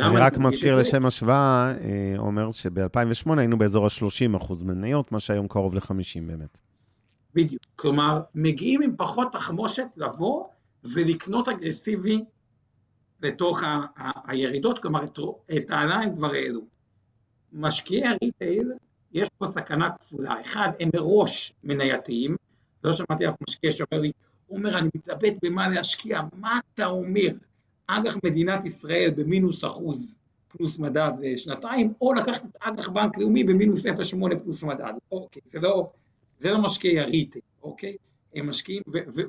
[0.00, 5.48] אני רק מזכיר לשם השוואה, אה, אומר שב-2008 היינו באזור ה-30 אחוז מניות, מה שהיום
[5.48, 6.58] קרוב ל-50 באמת.
[7.34, 7.62] בדיוק.
[7.76, 10.44] כלומר, מגיעים עם פחות תחמושת לבוא
[10.94, 12.24] ולקנות אגרסיבי
[13.22, 15.18] לתוך ה- ה- הירידות, כלומר, את,
[15.56, 16.60] את העלה הם כבר העלו.
[17.52, 18.72] משקיעי הריטייל,
[19.12, 20.40] יש פה סכנה כפולה.
[20.40, 22.36] אחד, הם מראש מנייתיים,
[22.84, 24.12] לא שמעתי אף משקיע שאומר לי,
[24.46, 27.28] הוא אומר, אני מתלבט במה להשקיע, מה אתה אומר?
[27.90, 33.86] אג"ח מדינת ישראל במינוס אחוז פלוס מדד לשנתיים, או לקחת את אג"ח בנק לאומי במינוס
[33.86, 33.90] 0.8
[34.44, 34.92] פלוס מדד.
[35.12, 35.90] אוקיי, זה לא,
[36.38, 37.96] זה לא משקיעי הריטל, אוקיי?
[38.34, 38.82] הם משקיעים,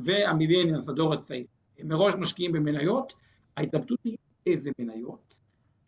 [0.03, 1.45] והמיליאניאנס, הדור הצעיר,
[1.79, 3.13] הם מראש משקיעים במניות,
[3.57, 5.39] ההתלבטות היא איזה מניות,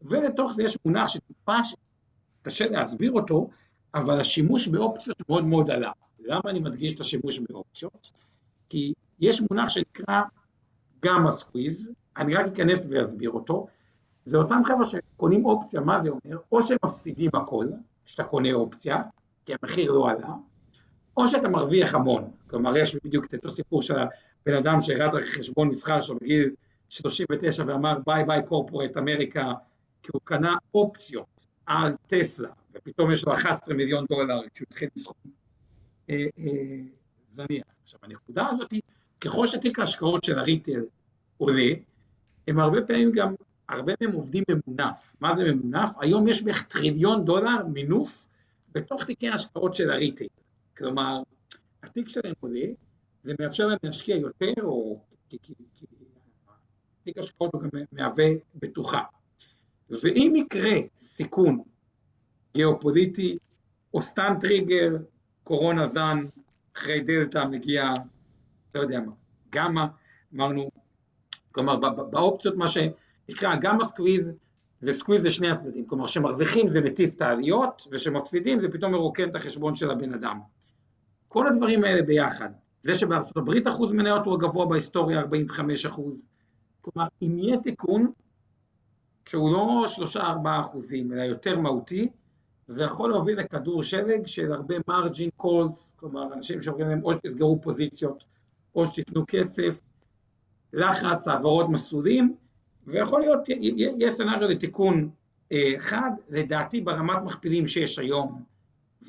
[0.02, 1.58] ולתוך זה יש מונח שטיפה
[2.42, 3.50] קשה להסביר אותו,
[3.96, 5.92] אבל השימוש באופציות מאוד מאוד עלה.
[6.20, 8.12] למה אני מדגיש את השימוש באופציות?
[8.70, 10.22] כי יש מונח שנקרא
[11.06, 13.68] gamma squeeze, אני רק אכנס ואסביר אותו,
[14.26, 16.38] זה אותם חבר'ה שקונים אופציה, מה זה אומר?
[16.52, 17.68] או שהם מפסידים הכל,
[18.06, 19.02] כשאתה קונה אופציה,
[19.46, 20.34] כי המחיר לא עלה,
[21.18, 22.32] או שאתה מרוויח המון.
[22.48, 26.50] כלומר, יש בדיוק את אותו סיפור של הבן אדם שהראה את חשבון מסחר שלו בגיל
[26.90, 29.54] 39 ואמר bye bye corporate America,
[30.04, 35.32] כי הוא קנה אופציות על טסלה, ופתאום יש לו 11 מיליון דולר כשהוא התחיל לסכום
[36.10, 36.46] אה, אה,
[37.36, 37.64] זניח.
[37.84, 38.74] עכשיו, הנקודה הזאת
[39.22, 40.86] ככל שתיק ההשקעות של הריטל
[41.38, 41.72] עולה,
[42.52, 43.36] הם הרבה פעמים גם,
[43.70, 45.16] הרבה מהם עובדים ממונף.
[45.22, 45.90] מה זה ממונף?
[46.02, 48.28] היום יש בערך טריליון דולר מינוף
[48.72, 50.26] בתוך תיקי ההשקעות של הריטל.
[50.78, 51.22] כלומר,
[51.84, 52.66] התיק שלהם עולה,
[53.22, 55.38] זה מאפשר להם להשקיע יותר, או כי
[57.04, 59.04] תיק השקעות הוא גם מהווה בטוחה.
[59.90, 61.64] ואם יקרה סיכון
[62.54, 63.38] גיאופוליטי,
[63.94, 64.98] או סתם טריגר,
[65.44, 66.26] קורונה זן,
[66.76, 67.94] אחרי דלתא מגיע,
[68.76, 69.12] לא יודע מה,
[69.50, 69.86] גמא,
[70.36, 70.72] אמרנו,
[71.52, 71.76] כלומר
[72.10, 74.34] באופציות מה שנקרא gamma squeeze,
[74.80, 79.36] זה squeeze לשני הצדדים, כלומר שמרוויחים זה מטיס את העליות, ושמפסידים זה פתאום מרוקן את
[79.36, 80.40] החשבון של הבן אדם.
[81.28, 82.50] כל הדברים האלה ביחד,
[82.82, 86.28] זה שבארצות הברית אחוז מניות הוא הגבוה בהיסטוריה, 45 אחוז,
[86.82, 88.12] כלומר אם יהיה תיקון,
[89.30, 89.86] שהוא לא
[90.16, 90.20] 3-4
[90.60, 92.10] אחוזים, אלא יותר מהותי,
[92.68, 97.62] זה יכול להוביל לכדור שלג של הרבה מרג'ין קולס, כלומר אנשים שאומרים להם או שתסגרו
[97.62, 98.24] פוזיציות
[98.76, 99.82] או שתקנו כסף,
[100.74, 102.36] לחץ, העברות מסלולים,
[102.88, 103.40] ויכול להיות,
[104.00, 105.10] יש סצנריו לתיקון
[105.52, 108.44] אה, אחד, לדעתי ברמת מכפילים שיש היום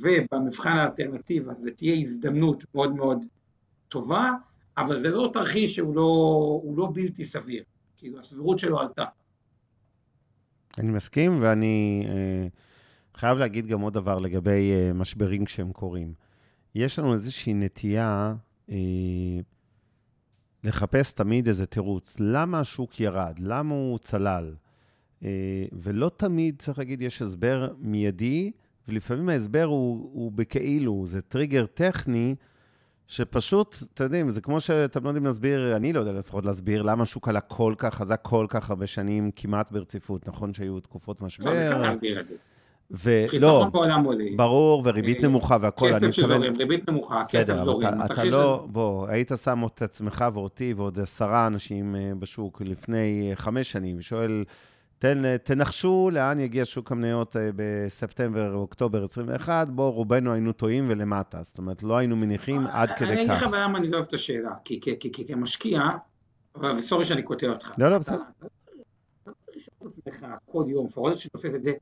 [0.01, 3.19] ובמבחן האלטרנטיבה זה תהיה הזדמנות מאוד מאוד
[3.89, 4.31] טובה,
[4.77, 7.63] אבל זה לא תרחיש שהוא לא, לא בלתי סביר,
[7.97, 9.05] כאילו הסבירות שלו עלתה.
[10.79, 12.47] אני מסכים, ואני אה,
[13.17, 16.15] חייב להגיד גם עוד דבר לגבי אה, משברים כשהם קורים.
[16.75, 18.35] יש לנו איזושהי נטייה
[18.71, 18.77] אה,
[20.65, 22.17] לחפש תמיד איזה תירוץ.
[22.21, 23.35] למה השוק ירד?
[23.39, 24.55] למה הוא צלל?
[25.25, 28.53] אה, ולא תמיד, צריך להגיד, יש הסבר מיידי,
[28.89, 32.35] ולפעמים ההסבר הוא, הוא בכאילו, זה טריגר טכני,
[33.07, 37.03] שפשוט, אתם יודעים, זה כמו שאתם לא יודעים להסביר, אני לא יודע לפחות להסביר, למה
[37.03, 40.29] השוק עלה כל כך חזק כל כך הרבה שנים, כמעט ברציפות.
[40.29, 41.45] נכון שהיו תקופות משבר.
[41.45, 42.35] לא, זה קל להסביר את זה.
[42.93, 44.25] ולא, חיסכון בעולם עולה.
[44.37, 45.93] ברור, וריבית אה, נמוכה והכול.
[45.93, 48.03] כסף שזורם, ריבית נמוכה, כסף זורם.
[48.05, 53.31] אתה, אתה לא, בוא, היית שם את עצמך ואותי ועוד עשרה אנשים אה, בשוק לפני
[53.31, 54.45] אה, חמש שנים, ושואל,
[54.99, 61.39] תן, תנחשו לאן יגיע שוק המניות בספטמבר או אוקטובר 21, בוא, רובנו היינו טועים ולמטה.
[61.43, 63.03] זאת אומרת, לא היינו מניחים עד כדי כך.
[63.03, 64.81] אני אגיד לך למה אני לא אוהב את השאלה, כי
[65.27, 65.81] כמשקיע,
[66.63, 67.73] וסורי שאני קוטע אותך.
[67.79, 68.15] לא, לא, בסדר.
[68.15, 68.47] אתה
[69.27, 71.73] לא צריך לשאול את עצמך כל יום, לפחות שתופס את זה,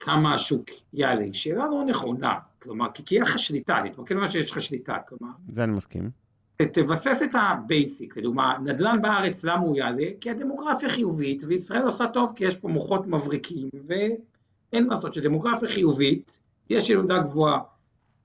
[0.00, 1.26] כמה השוק יעלה.
[1.32, 5.32] שאלה לא נכונה, כלומר, כי תהיה לך שליטה, תתמקד במה שיש לך שליטה, כלומר.
[5.48, 6.10] זה אני מסכים.
[6.56, 10.06] תבסס את ה basic, לדוגמה, נדל"ן בארץ, למה הוא יעלה?
[10.20, 15.68] כי הדמוגרפיה חיובית, וישראל עושה טוב כי יש פה מוחות מבריקים, ואין מה לעשות, שדמוגרפיה
[15.68, 17.58] חיובית, יש ילודה גבוהה,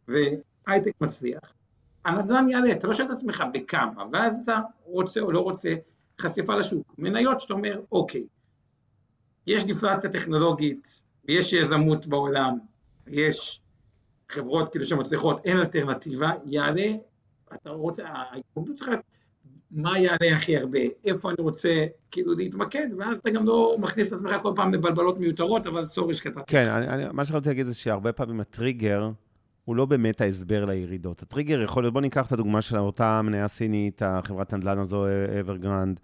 [0.08, 1.54] והייטק מצליח,
[2.06, 5.76] הנדל"ן יעלה, אתה לא שואל את עצמך בכמה, ואז אתה רוצה או לא רוצה
[6.22, 6.94] חשיפה לשוק.
[6.98, 8.24] מניות שאתה אומר, אוקיי,
[9.50, 12.58] יש דיפלציה טכנולוגית, ויש יזמות בעולם,
[13.08, 13.62] יש
[14.30, 16.88] חברות כאילו שמצליחות, אין אלטרנטיבה, יעלה,
[17.54, 18.92] אתה רוצה, ההתמודדות צריכה
[19.72, 24.14] מה יעלה הכי הרבה, איפה אני רוצה כאילו להתמקד, ואז אתה גם לא מכניס את
[24.14, 26.52] עצמך כל פעם לבלבלות מיותרות, אבל sorry שקטעתי.
[26.52, 29.10] כן, אני, אני, מה שרציתי להגיד זה שהרבה פעמים הטריגר
[29.66, 31.22] הוא לא באמת ההסבר לירידות.
[31.22, 35.06] הטריגר יכול להיות, בואו ניקח את הדוגמה של אותה מניה סינית, החברת נדל"ן הזו,
[35.40, 36.00] אברגרנד.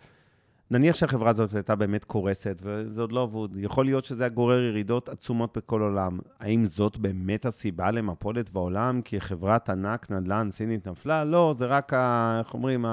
[0.71, 4.59] נניח שהחברה הזאת הייתה באמת קורסת, וזה עוד לא אבוד, יכול להיות שזה היה גורר
[4.59, 6.19] ירידות עצומות בכל עולם.
[6.39, 9.01] האם זאת באמת הסיבה למפולת בעולם?
[9.01, 11.23] כי חברת ענק, נדל"ן, סינית נפלה?
[11.23, 12.85] לא, זה רק, ה, איך אומרים,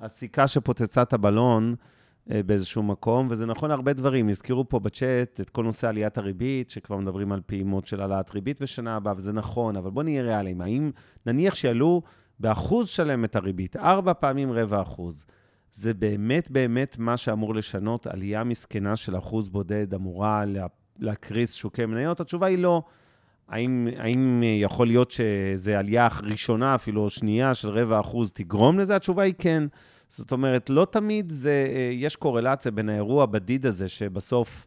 [0.00, 1.74] הסיכה שפוצצה את הבלון
[2.30, 4.28] אה, באיזשהו מקום, וזה נכון להרבה דברים.
[4.28, 8.62] הזכירו פה בצ'אט את כל נושא עליית הריבית, שכבר מדברים על פעימות של העלאת ריבית
[8.62, 10.60] בשנה הבאה, וזה נכון, אבל בואו נהיה ריאליים.
[10.60, 10.90] האם
[11.26, 12.02] נניח שיעלו
[12.40, 15.26] באחוז שלם את הריבית, ארבע פעמים רבע אחוז,
[15.74, 20.44] זה באמת באמת מה שאמור לשנות, עלייה מסכנה של אחוז בודד אמורה
[20.98, 22.20] להקריס שוקי מניות?
[22.20, 22.82] התשובה היא לא.
[23.48, 28.96] האם, האם יכול להיות שזו עלייה ראשונה, אפילו שנייה, של רבע אחוז תגרום לזה?
[28.96, 29.64] התשובה היא כן.
[30.08, 34.66] זאת אומרת, לא תמיד זה, יש קורלציה בין האירוע הבדיד הזה, שבסוף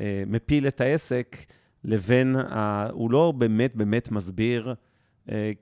[0.00, 1.36] אה, מפיל את העסק,
[1.84, 4.74] לבין, ה, הוא לא באמת באמת מסביר אה,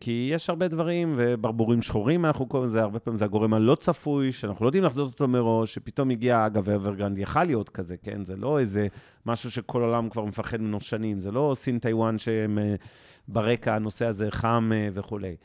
[0.01, 4.33] כי יש הרבה דברים, וברבורים שחורים, אנחנו קוראים לזה, הרבה פעמים זה הגורם הלא צפוי,
[4.33, 8.25] שאנחנו לא יודעים לחזות אותו מראש, שפתאום הגיע, אגב, אברגרנד יכל להיות כזה, כן?
[8.25, 8.87] זה לא איזה
[9.27, 12.75] משהו שכל העולם כבר מפחד ממנו שנים, זה לא סין טיוואן שהם אה,
[13.29, 15.37] ברקע, הנושא הזה חם אה, וכולי.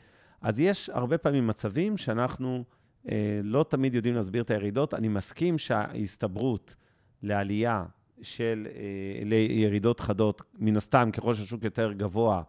[0.42, 2.64] אז יש הרבה פעמים מצבים שאנחנו
[3.08, 4.94] אה, לא תמיד יודעים להסביר את הירידות.
[4.94, 6.74] אני מסכים שההסתברות
[7.22, 7.84] לעלייה
[8.22, 12.42] של, אה, לירידות חדות, מן הסתם, ככל שהשוק יותר גבוה, אה,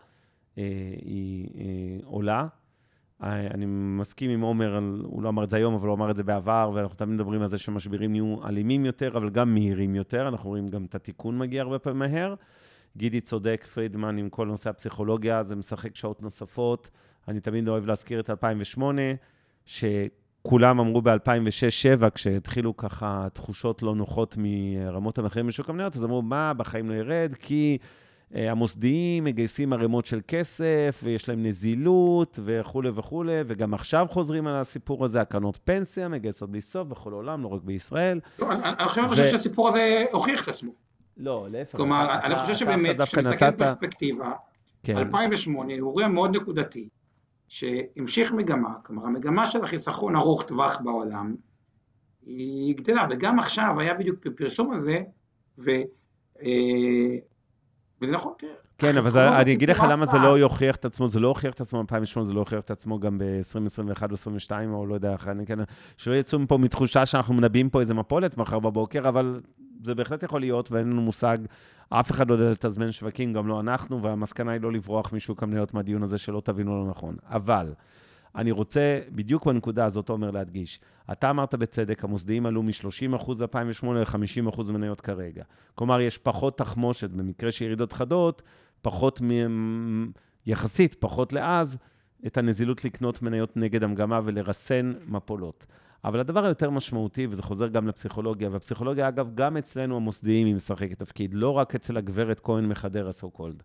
[0.56, 2.48] היא אה, עולה.
[3.24, 6.16] אה, אני מסכים עם עומר, הוא לא אמר את זה היום, אבל הוא אמר את
[6.16, 10.28] זה בעבר, ואנחנו תמיד מדברים על זה שמשברים יהיו אלימים יותר, אבל גם מהירים יותר.
[10.28, 12.36] אנחנו רואים גם את התיקון מגיע הרבה פעמים מהר.
[12.98, 16.90] גידי צודק, פרידמן, עם כל נושא הפסיכולוגיה, זה משחק שעות נוספות.
[17.28, 19.02] אני תמיד אוהב להזכיר את 2008,
[19.66, 26.54] שכולם אמרו ב-2006-2007, כשהתחילו ככה תחושות לא נוחות מרמות המחירים בשוק המניות, אז אמרו, מה,
[26.54, 27.78] בחיים לא ירד, כי...
[28.36, 34.56] אה, המוסדיים מגייסים ערימות של כסף, ויש להם נזילות וכולי וכולי, וגם עכשיו חוזרים על
[34.56, 38.20] הסיפור הזה, הקרנות פנסיה מגייסות בלי סוף בכל העולם, לא רק בישראל.
[38.40, 40.72] לא, אני חושב שהסיפור הזה הוכיח את עצמו.
[41.18, 41.76] לא, להפך.
[41.78, 44.32] כלומר, אני חושב שבאמת, כשמסתכל פרספקטיבה,
[44.90, 46.90] 2008 הוא אירוע מאוד נקודתי,
[47.48, 51.36] שהמשיך מגמה, כלומר המגמה של החיסכון ארוך טווח בעולם,
[52.26, 55.00] היא גדלה, וגם עכשיו היה בדיוק פרסום הזה,
[55.58, 55.72] ו...
[58.02, 58.52] וזה נכון, תראה.
[58.78, 61.62] כן, אבל אני אגיד לך למה זה לא יוכיח את עצמו, זה לא הוכיח את
[61.62, 65.46] עצמו ב-2008, זה לא הוכיח את עצמו גם ב-2021 או 2022, או לא יודע, אני
[65.46, 65.60] כן,
[65.98, 69.42] שלא יצאו מפה מתחושה שאנחנו מנבאים פה איזה מפולת מחר בבוקר, אבל
[69.84, 71.38] זה בהחלט יכול להיות, ואין לנו מושג,
[71.90, 75.74] אף אחד לא יודע לתזמן שווקים, גם לא אנחנו, והמסקנה היא לא לברוח משוק המניות
[75.74, 77.16] מהדיון הזה, שלא תבינו לא נכון.
[77.26, 77.74] אבל,
[78.36, 80.80] אני רוצה, בדיוק בנקודה הזאת, עומר, להדגיש.
[81.12, 85.44] אתה אמרת בצדק, המוסדיים עלו מ-30% ב-2008 ל-50% מניות כרגע.
[85.76, 88.42] כלומר, יש פחות תחמושת, במקרה של ירידות חדות,
[88.82, 89.32] פחות, מ...
[90.46, 91.78] יחסית, פחות לאז,
[92.28, 95.66] את הנזילות לקנות מניות נגד המגמה ולרסן מפולות.
[96.06, 101.00] אבל הדבר היותר משמעותי, וזה חוזר גם לפסיכולוגיה, והפסיכולוגיה, אגב, גם אצלנו המוסדיים היא משחקת
[101.00, 103.64] תפקיד, לא רק אצל הגברת כהן מחדרה, so called.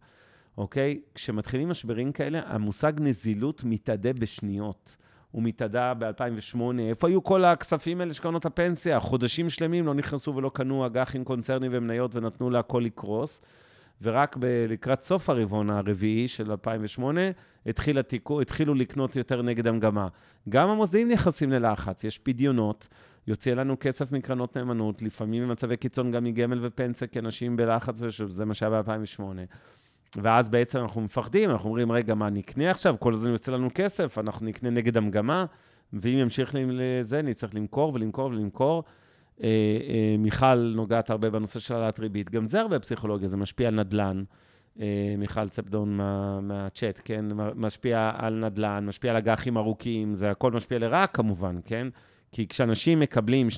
[0.58, 1.00] אוקיי?
[1.14, 4.96] כשמתחילים משברים כאלה, המושג נזילות מתאדה בשניות.
[5.30, 6.60] הוא מתאדה ב-2008.
[6.80, 9.00] איפה היו כל הכספים האלה של הפנסיה?
[9.00, 13.40] חודשים שלמים לא נכנסו ולא קנו אג"חים קונצרני ומניות ונתנו להכל לקרוס.
[14.02, 17.20] ורק ב- לקראת סוף הרבעון הרביעי של 2008,
[17.66, 20.08] התחיל התיקו, התחילו לקנות יותר נגד המגמה.
[20.48, 22.88] גם המוסדיים נכנסים ללחץ, יש פדיונות,
[23.26, 28.44] יוצא לנו כסף מקרנות נאמנות, לפעמים במצבי קיצון גם מגמל ופנסיה, כי אנשים בלחץ, וזה
[28.44, 29.22] מה שהיה ב-2008.
[30.16, 32.96] ואז בעצם אנחנו מפחדים, אנחנו אומרים, רגע, מה, נקנה עכשיו?
[32.98, 35.44] כל הזמן יוצא לנו כסף, אנחנו נקנה נגד המגמה,
[35.92, 38.84] ואם ימשיך לזה, נצטרך למכור ולמכור ולמכור.
[39.42, 39.48] אה,
[39.88, 43.74] אה, מיכל נוגעת הרבה בנושא של העלאת ריבית, גם זה הרבה פסיכולוגיה, זה משפיע על
[43.74, 44.24] נדל"ן.
[44.80, 47.24] אה, מיכל ספדון מה, מהצ'אט, כן?
[47.54, 51.88] משפיע על נדל"ן, משפיע על אג"חים ארוכים, זה הכל משפיע לרעה כמובן, כן?
[52.32, 53.48] כי כשאנשים מקבלים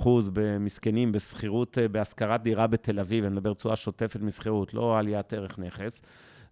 [0.00, 5.58] 2.5% במסכנים בשכירות, בהשכרת דירה בתל אביב, אני מדבר תשואה שוטפת משכירות, לא עליית ערך
[5.58, 6.02] נכס,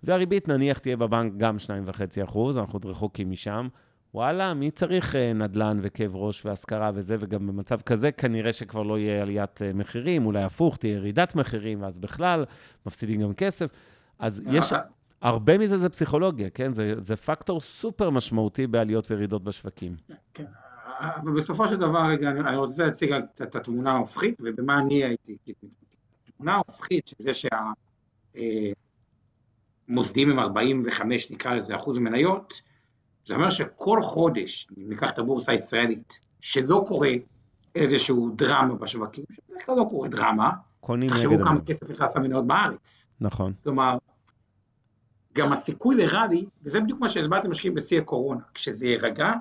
[0.03, 3.69] והריבית נניח תהיה בבנק גם 2.5%, אנחנו עוד רחוקים משם,
[4.15, 9.23] וואלה, מי צריך נדל"ן וכאב ראש והשכרה וזה, וגם במצב כזה כנראה שכבר לא יהיה
[9.23, 12.45] עליית מחירים, אולי הפוך, תהיה ירידת מחירים, ואז בכלל
[12.87, 13.71] מפסידים גם כסף.
[14.19, 14.73] אז יש,
[15.23, 16.73] הרבה מזה זה פסיכולוגיה, כן?
[16.73, 19.97] זה, זה פקטור סופר משמעותי בעליות וירידות בשווקים.
[20.35, 20.45] כן,
[20.99, 25.37] אבל בסופו של דבר, רגע, אני רוצה להציג את התמונה ההופכית ובמה אני הייתי.
[26.29, 27.31] התמונה ההופכית, שזה
[29.89, 32.61] שהמוסדים הם 45, נקרא לזה, אחוז מניות,
[33.25, 37.11] זה אומר שכל חודש, אם ניקח את הבורסה הישראלית, שלא קורה
[37.75, 40.51] איזשהו דרמה בשווקים, שבדרך כלל לא קורה דרמה,
[41.09, 43.07] תחשבו כמה כסף נכנס למניות בארץ.
[43.21, 43.53] נכון.
[43.63, 43.99] כלומר,
[45.33, 49.33] גם הסיכוי לראלי, וזה בדיוק מה שהסברתם משקיעים בשיא הקורונה, כשזה יירגע,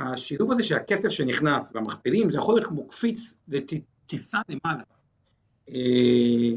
[0.00, 4.82] השילוב הזה של הכסף שנכנס והמכפילים, זה יכול להיות כמו קפיץ לטיסה למעלה.
[5.68, 6.52] אה,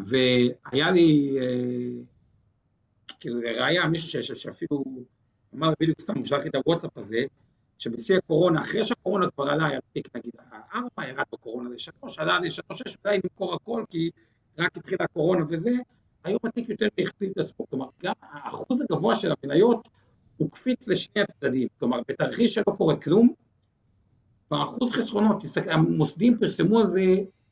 [0.00, 2.02] והיה לי, אה,
[3.20, 4.84] כאילו, לראיה, מישהו שאפילו
[5.54, 7.24] אמר בדיוק סתם, הוא שלח לי את הוואטסאפ הזה,
[7.78, 10.32] שבשיא הקורונה, אחרי שהקורונה כבר עלה, היה פיק נגיד
[10.74, 14.10] ארבע, ירד בקורונה לשלוש, עלה לשלוש, שש, אולי נמכור הכל, כי
[14.58, 15.70] רק התחילה הקורונה וזה,
[16.24, 17.70] היום התיק יותר הכפיל את הספורט.
[17.70, 19.88] כלומר, גם האחוז הגבוה של המניות
[20.40, 21.68] הוא קפיץ לשני הצדדים.
[21.78, 23.32] כלומר, בתרחיש שלא קורה כלום,
[24.50, 27.04] באחוז חסרונות, המוסדים פרסמו על זה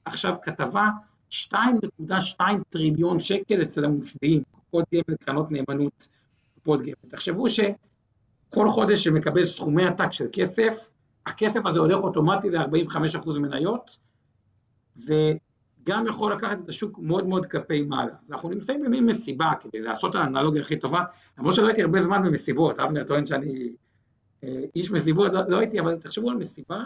[0.05, 0.89] עכשיו כתבה,
[1.31, 6.09] 2.2 טריליון שקל אצל המוסדיים, קופות גמל, קרנות נאמנות,
[6.55, 6.95] קופות גמל.
[7.09, 10.89] תחשבו שכל חודש שמקבל סכומי עתק של כסף,
[11.27, 13.99] הכסף הזה הולך אוטומטי ל-45% מניות,
[14.95, 15.33] זה
[15.89, 18.13] גם יכול לקחת את השוק מאוד מאוד כלפי מעלה.
[18.23, 21.03] אז אנחנו נמצאים במין מסיבה, כדי לעשות את האנלוגיה הכי טובה,
[21.39, 23.69] למרות שלא הייתי הרבה זמן במסיבות, אבנר טוען שאני
[24.45, 26.85] אה, איש מסיבות, לא, לא הייתי, אבל תחשבו על מסיבה,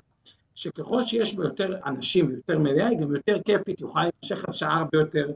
[0.55, 4.79] שככל שיש בה יותר אנשים ויותר מלאה, היא גם יותר כיפית, יוכל להימשך עד שעה
[4.79, 5.33] הרבה יותר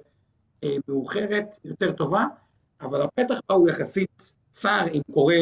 [0.64, 2.24] אה, מאוחרת, יותר טובה,
[2.80, 5.36] אבל הפתח בה הוא יחסית צר אם קורה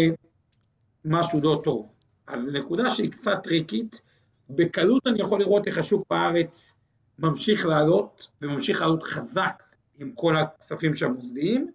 [1.04, 1.88] משהו לא טוב.
[2.26, 4.02] אז נקודה שהיא קצת טריקית.
[4.50, 6.78] בקלות אני יכול לראות איך השוק בארץ
[7.18, 9.62] ממשיך לעלות, וממשיך לעלות חזק
[9.98, 11.70] עם כל הכספים שהמוסדיים,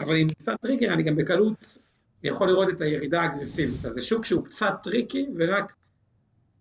[0.00, 1.78] אבל עם קצת טריגר אני גם בקלות
[2.22, 3.84] יכול לראות את הירידה האגרסיבית.
[3.84, 5.74] אז זה שוק שהוא קצת tricky ורק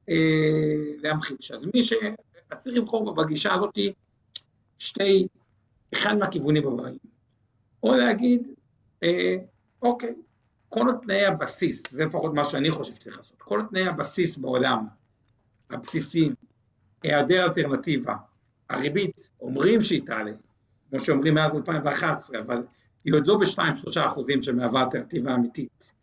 [0.10, 0.16] אה,
[0.98, 1.52] להמחיש.
[1.52, 3.78] אז מי שאסיר לבחור בגישה הזאת
[4.80, 5.28] שתי,
[5.94, 6.98] אחד מהכיוונים הבאים.
[7.84, 8.48] או להגיד,
[9.04, 9.36] אה,
[9.82, 10.14] אוקיי,
[10.70, 14.86] כל תנאי הבסיס, זה לפחות מה שאני חושב שצריך לעשות, כל תנאי הבסיס בעולם,
[15.70, 16.34] הבסיסיים,
[17.04, 18.16] היעדר אלטרנטיבה,
[18.70, 20.32] הריבית, אומרים שהיא תעלה,
[20.90, 22.64] כמו שאומרים מאז 2011, אבל
[23.04, 25.94] היא עוד לא ב-2-3 אחוזים שמהווה אלטרנטיבה אמיתית.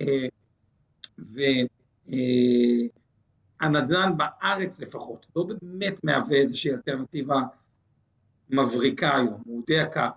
[0.00, 0.26] אה,
[3.60, 7.40] והנדל"ן בארץ לפחות לא באמת מהווה איזושהי אלטרנטיבה
[8.50, 10.08] מבריקה היום, הוא די יקר.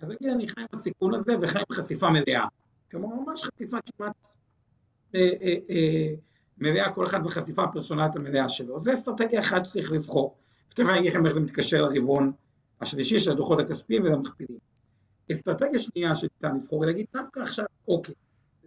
[0.00, 2.46] אז נגיד אני חי עם הסיכון הזה וחי עם חשיפה מלאה.
[2.90, 4.26] כלומר, ממש חשיפה כמעט
[5.14, 6.14] אה, אה, אה,
[6.60, 8.80] מלאה, כל אחד וחשיפה הפרסונלית המלאה שלו.
[8.80, 10.36] זו אסטרטגיה אחת שצריך לבחור.
[10.68, 12.32] ותכף אני אגיד לכם איך זה מתקשר לרבעון
[12.80, 14.58] השלישי של הדוחות הכספיים ולמכפילים.
[15.32, 18.14] אסטרטגיה שנייה שניתן לבחור היא להגיד דווקא עכשיו, אוקיי,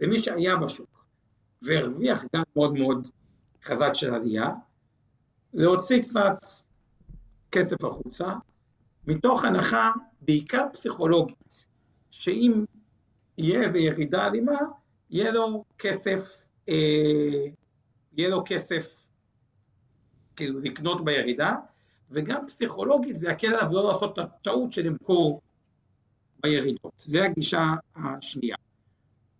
[0.01, 1.05] למי שהיה בשוק
[1.61, 3.07] והרוויח גם מאוד מאוד
[3.63, 4.49] חזק של עלייה,
[5.53, 6.45] להוציא קצת
[7.51, 8.25] כסף החוצה,
[9.07, 11.65] מתוך הנחה בעיקר פסיכולוגית,
[12.09, 12.65] שאם
[13.37, 14.57] יהיה איזו ירידה אלימה,
[15.09, 17.45] יהיה לו כסף, אה,
[18.17, 19.07] יהיה לו כסף
[20.35, 21.55] כאילו לקנות בירידה,
[22.11, 25.41] וגם פסיכולוגית זה יקל עליו לא לעשות את הטעות של למכור
[26.43, 26.93] בירידות.
[26.97, 27.63] זה הגישה
[27.95, 28.55] השנייה.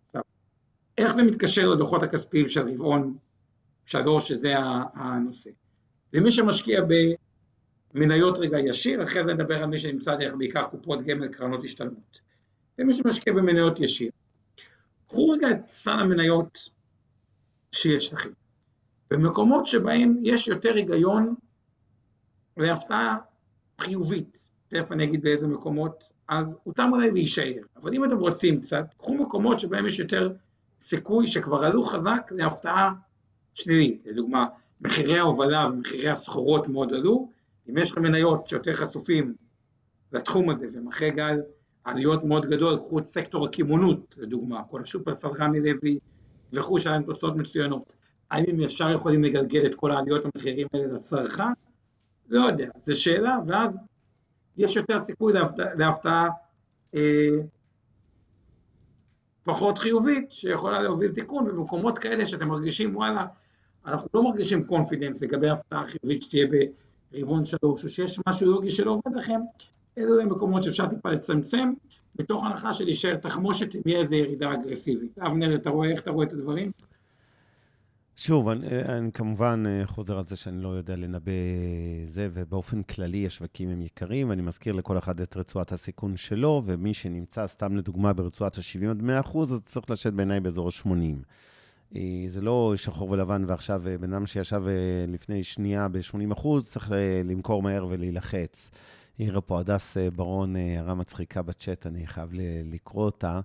[0.06, 0.22] עכשיו,
[0.98, 3.16] איך זה מתקשר לדוחות הכספיים של רבעון
[3.84, 4.54] שלוש, שזה
[4.94, 5.50] הנושא?
[6.12, 6.80] למי שמשקיע
[7.94, 12.20] במניות רגע ישיר, אחרי זה נדבר על מי שנמצא דרך בעיקר קופות גמל, קרנות השתלמות.
[12.78, 14.10] ומי שמשקיע במניות ישיר.
[15.06, 16.68] קחו רגע את סל המניות
[17.72, 18.30] שיש לכם.
[19.12, 21.34] במקומות שבהם יש יותר היגיון
[22.56, 23.16] והפתעה
[23.80, 27.62] חיובית, תכף אני אגיד באיזה מקומות, אז אותם אולי להישאר.
[27.76, 30.32] אבל אם אתם רוצים קצת, קחו מקומות שבהם יש יותר
[30.80, 32.92] סיכוי שכבר עלו חזק להפתעה
[33.54, 34.02] שלילית.
[34.06, 34.46] לדוגמה,
[34.80, 37.30] מחירי ההובלה ומחירי הסחורות מאוד עלו,
[37.70, 39.34] אם יש לכם מניות שיותר חשופים
[40.12, 41.40] לתחום הזה, ומחרי גל
[41.84, 45.98] עליות מאוד גדול, קחו את סקטור הקימונות, לדוגמה, כל השופרסל רמי לוי
[46.52, 47.94] וכו', שהיה להם תוצאות מצוינות.
[48.32, 51.52] האם הם ישר יכולים לגלגל את כל העליות המחירים האלה לצרכן?
[52.28, 53.86] לא יודע, זו שאלה, ואז
[54.56, 55.32] יש יותר סיכוי
[55.76, 56.28] להפתעה,
[56.94, 57.28] אה,
[59.44, 63.24] פחות חיובית, שיכולה להוביל תיקון, ובמקומות כאלה שאתם מרגישים, וואלה,
[63.86, 66.46] אנחנו לא מרגישים קונפידנס לגבי הפתעה חיובית שתהיה
[67.12, 69.40] ברבעון שלוש, או שיש משהו לוגי שלא עובד לכם,
[69.98, 71.72] אלו הם מקומות שאפשר טיפה לצמצם,
[72.16, 75.18] בתוך הנחה של להישאר תחמושת אם יהיה איזו ירידה אגרסיבית.
[75.18, 76.70] אבנר, אתה רואה איך אתה רואה את הדברים?
[78.16, 81.32] שוב, אני, אני כמובן אה, חוזר על זה שאני לא יודע לנבא
[82.06, 86.94] זה, ובאופן כללי השווקים הם יקרים, ואני מזכיר לכל אחד את רצועת הסיכון שלו, ומי
[86.94, 91.24] שנמצא, סתם לדוגמה, ברצועת ה-70 עד 100 אחוז, אז צריך לשבת בעיניי באזור ה-80.
[91.96, 94.62] אה, זה לא שחור ולבן, ועכשיו אה, בן אדם שישב
[95.08, 96.92] לפני שנייה ב-80 אחוז, צריך
[97.24, 98.70] למכור מהר ולהילחץ.
[99.18, 102.30] העירה פה הדס ברון, הערה מצחיקה בצ'אט, אני חייב
[102.64, 103.40] לקרוא אותה.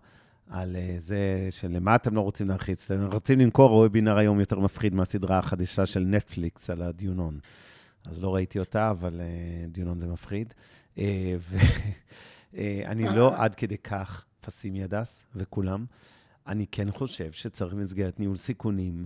[0.49, 4.95] על אה, זה שלמה אתם לא רוצים להרחיץ, אתם רוצים למכור וובינר היום יותר מפחיד
[4.95, 7.39] מהסדרה החדשה של נטפליקס על הדיונון.
[8.05, 10.53] אז לא ראיתי אותה, אבל uh, דיונון זה מפחיד.
[10.95, 10.99] Uh,
[12.53, 15.85] ואני לא עד כדי כך פסימי הדס, וכולם.
[16.47, 19.05] אני כן חושב שצריך במסגרת ניהול סיכונים,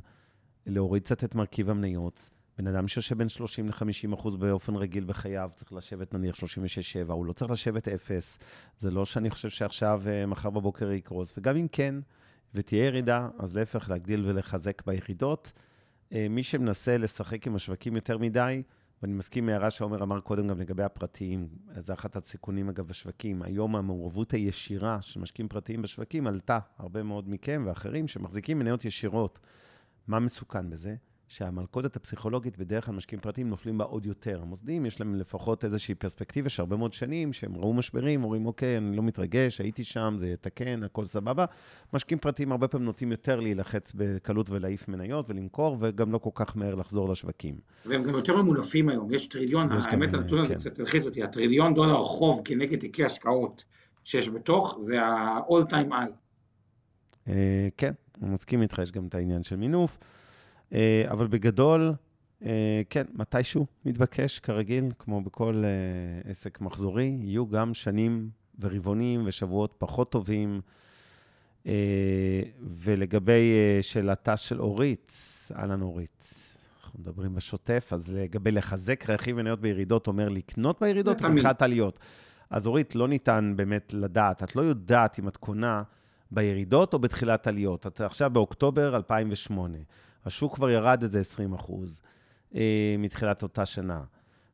[0.66, 5.50] להוריד קצת את מרכיב המניות, בן אדם שיושב בין 30 ל-50 אחוז באופן רגיל בחייו,
[5.56, 8.38] צריך לשבת נניח 36-7, הוא לא צריך לשבת אפס.
[8.78, 11.96] זה לא שאני חושב שעכשיו, אה, מחר בבוקר יקרוס, וגם אם כן,
[12.56, 15.52] ותהיה ירידה, אז להפך, להגדיל ולחזק ביחידות.
[16.14, 18.64] אה, מי שמנסה לשחק עם השווקים יותר מדי,
[19.02, 21.48] ואני מסכים עם הערה שעומר אמר קודם גם לגבי הפרטיים,
[21.78, 23.42] זה אחת הסיכונים אגב בשווקים.
[23.42, 26.60] היום המעורבות הישירה של משקיעים פרטיים בשווקים עלתה.
[26.78, 29.40] הרבה מאוד מכם ואחרים שמחזיקים מניות ישירות.
[30.08, 30.96] מה מסוכן בזה?
[31.32, 34.40] שהמלכודת הפסיכולוגית, בדרך כלל משקיעים פרטיים נופלים בה עוד יותר.
[34.42, 38.78] המוסדיים, יש להם לפחות איזושהי פרספקטיבה של הרבה מאוד שנים, שהם ראו משברים, אומרים, אוקיי,
[38.78, 41.46] אני לא מתרגש, הייתי שם, זה יתקן, הכל סבבה.
[41.94, 46.58] משקיעים פרטיים הרבה פעמים נוטים יותר להילחץ בקלות ולהעיף מניות ולמכור, וגם לא כל כך
[46.58, 47.56] מהר לחזור לשווקים.
[47.86, 50.60] והם גם יותר ממונפים היום, יש טריליון, יש האמת, הנתון הזה כן.
[50.60, 53.64] קצת הלחיץ אותי, הטריליון דולר חוב כנגד תיקי השקעות
[54.04, 56.12] שיש בתוך, זה ה-all time high.
[57.28, 59.98] אה, כן, אני מסכים איתך, יש גם את העניין של מינוף.
[60.74, 61.94] אה, אבל בגדול,
[62.46, 69.76] אה, כן, מתישהו מתבקש, כרגיל, כמו בכל אה, עסק מחזורי, יהיו גם שנים ורבעונים ושבועות
[69.78, 70.62] פחות טובים.
[72.62, 73.52] ולגבי
[73.82, 75.14] שאלתה של אורית,
[75.56, 76.26] אהלן אורית,
[76.84, 82.00] אנחנו מדברים בשוטף, אז לגבי לחזק רכיב מניות בירידות, אומר לקנות בירידות או בתחילת עליות.
[82.50, 84.44] אז אורית, לא ניתן באמת לדעת.
[84.44, 85.84] את לא יודעת אם את קונה
[86.32, 87.88] בירידות או בתחילת עליות.
[87.88, 89.78] את עכשיו באוקטובר 2008.
[90.26, 92.02] השוק כבר ירד איזה 20 אחוז
[92.56, 94.02] אה, מתחילת אותה שנה.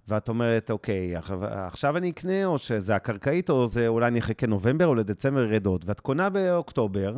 [0.07, 4.87] ואת אומרת, אוקיי, עכשיו אני אקנה, או שזה הקרקעית, או זה אולי אני אחכה נובמבר
[4.87, 5.85] או לדצמבר ירדות.
[5.85, 7.17] ואת קונה באוקטובר,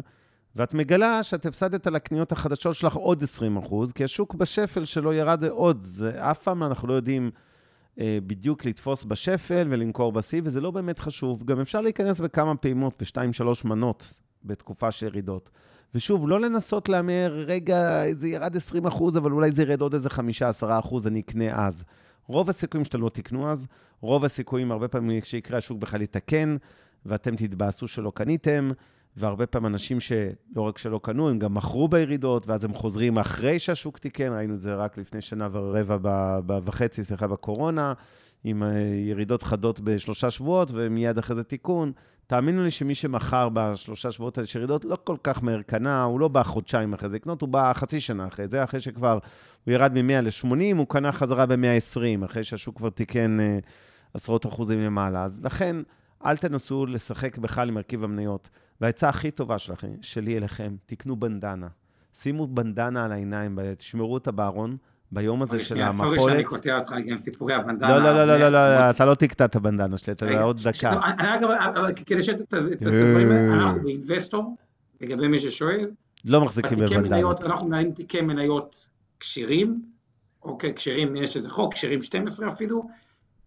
[0.55, 5.13] ואת מגלה שאת הפסדת על הקניות החדשות שלך עוד 20 אחוז, כי השוק בשפל שלו
[5.13, 5.83] ירד עוד.
[5.83, 7.31] זה, אף פעם אנחנו לא יודעים
[7.99, 11.43] אה, בדיוק לתפוס בשפל ולמכור בשיא, וזה לא באמת חשוב.
[11.43, 15.49] גם אפשר להיכנס בכמה פעימות, בשתיים, שלוש מנות, בתקופה של ירידות.
[15.95, 20.09] ושוב, לא לנסות להמר, רגע, זה ירד 20 אחוז, אבל אולי זה ירד עוד איזה
[20.09, 20.19] 5-10
[20.79, 21.83] אחוז, אני אקנה אז.
[22.27, 23.67] רוב הסיכויים שאתם לא תקנו אז,
[24.01, 26.55] רוב הסיכויים, הרבה פעמים כשיקרה השוק בכלל יתקן,
[27.05, 28.69] ואתם תתבאסו שלא קניתם,
[29.17, 33.59] והרבה פעמים אנשים שלא רק שלא קנו, הם גם מכרו בירידות, ואז הם חוזרים אחרי
[33.59, 37.93] שהשוק תיקן, ראינו את זה רק לפני שנה ורבע וחצי, סליחה, בקורונה,
[38.43, 38.69] עם אה,
[39.05, 41.91] ירידות חדות בשלושה שבועות, ומיד אחרי זה תיקון.
[42.29, 46.19] תאמינו לי שמי שמכר בשלושה שבועות האלה של ירידות, לא כל כך מהר קנה, הוא
[46.19, 49.19] לא בא חודשיים אחרי זה לקנות, הוא בא חצי שנה אחרי זה, אחרי שכבר
[49.65, 53.59] הוא ירד מ-100 ל-80, הוא קנה חזרה ב-120, אחרי שהשוק כבר תיקן אה,
[54.13, 55.23] עשרות אחוזים למעלה.
[55.23, 55.75] אז לכן,
[56.25, 58.49] אל תנסו לשחק בכלל עם מרכיב המניות.
[58.81, 61.67] והעצה הכי טובה שלכם, שלי אליכם, תקנו בנדנה.
[62.13, 64.77] שימו בנדנה על העיניים, תשמרו אותה בארון,
[65.11, 66.19] ביום הזה של המפולת.
[66.19, 67.97] סורי שאני קוטע אותך עם סיפורי הבנדנה.
[67.97, 70.91] לא, לא, לא, לא, לא, אתה לא תקטע את הבנדנה שלי, אתה עוד דקה.
[71.19, 71.49] אני אגב,
[72.05, 74.55] כדי שאת הדברים האלה, אנחנו באינבסטור,
[75.01, 75.89] לגבי מי ששואל,
[76.25, 77.41] לא מחזיקים בבנדנות.
[77.41, 78.89] אנחנו מנהלים תיקי מניות
[79.19, 79.81] כשירים,
[80.43, 82.83] אוקיי, כשירים, יש איזה חוק, כשירים 12 אפילו.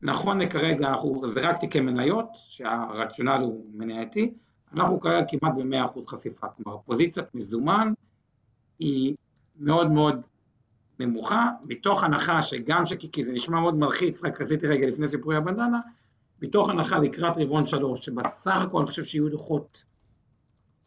[0.03, 0.93] נכון לכרגע,
[1.25, 4.33] זה רק תיקי מניות, שהרציונל הוא מנייתי.
[4.75, 7.93] אנחנו כרגע כמעט ב-100% חשיפה, כלומר פוזיציית מזומן
[8.79, 9.15] היא
[9.61, 10.27] מאוד מאוד
[10.99, 12.93] נמוכה, מתוך הנחה שגם ש...
[12.93, 15.81] כי זה נשמע מאוד מלחיץ, רק רציתי רגע לפני סיפורי הבנדנה,
[16.43, 19.85] מתוך הנחה לקראת רבעון שלוש, שבסך הכל אני חושב שיהיו דוחות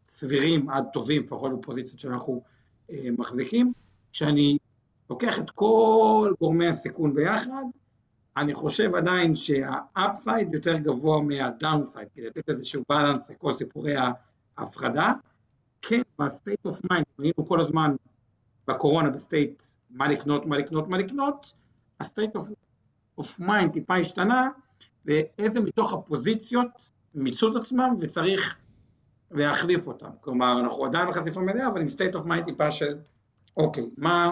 [0.08, 2.42] סבירים עד טובים, לפחות בפוזיציות שאנחנו
[2.92, 3.74] אה, מחזיקים,
[4.12, 4.58] שאני
[5.10, 7.64] לוקח את כל גורמי הסיכון ביחד,
[8.38, 13.96] אני חושב עדיין שה upside יותר גבוה מה downside, כדי לתת איזשהו balance לכל סיפורי
[14.58, 15.14] ההפחדה.
[15.82, 17.96] כן, ב state of mind, היינו כל הזמן
[18.68, 19.64] בקורונה ב state
[19.96, 21.54] מה לקנות, מה לקנות, מה לקנות,
[22.00, 22.36] ה state
[23.18, 24.50] of mind טיפה השתנה,
[25.06, 28.58] ואיזה מתוך הפוזיציות מיצו את עצמם וצריך
[29.32, 30.10] להחליף אותם.
[30.22, 32.98] כלומר, אנחנו עדיין בחשיפה מלאה, אבל עם state of mind טיפה של,
[33.58, 34.32] אוקיי, מה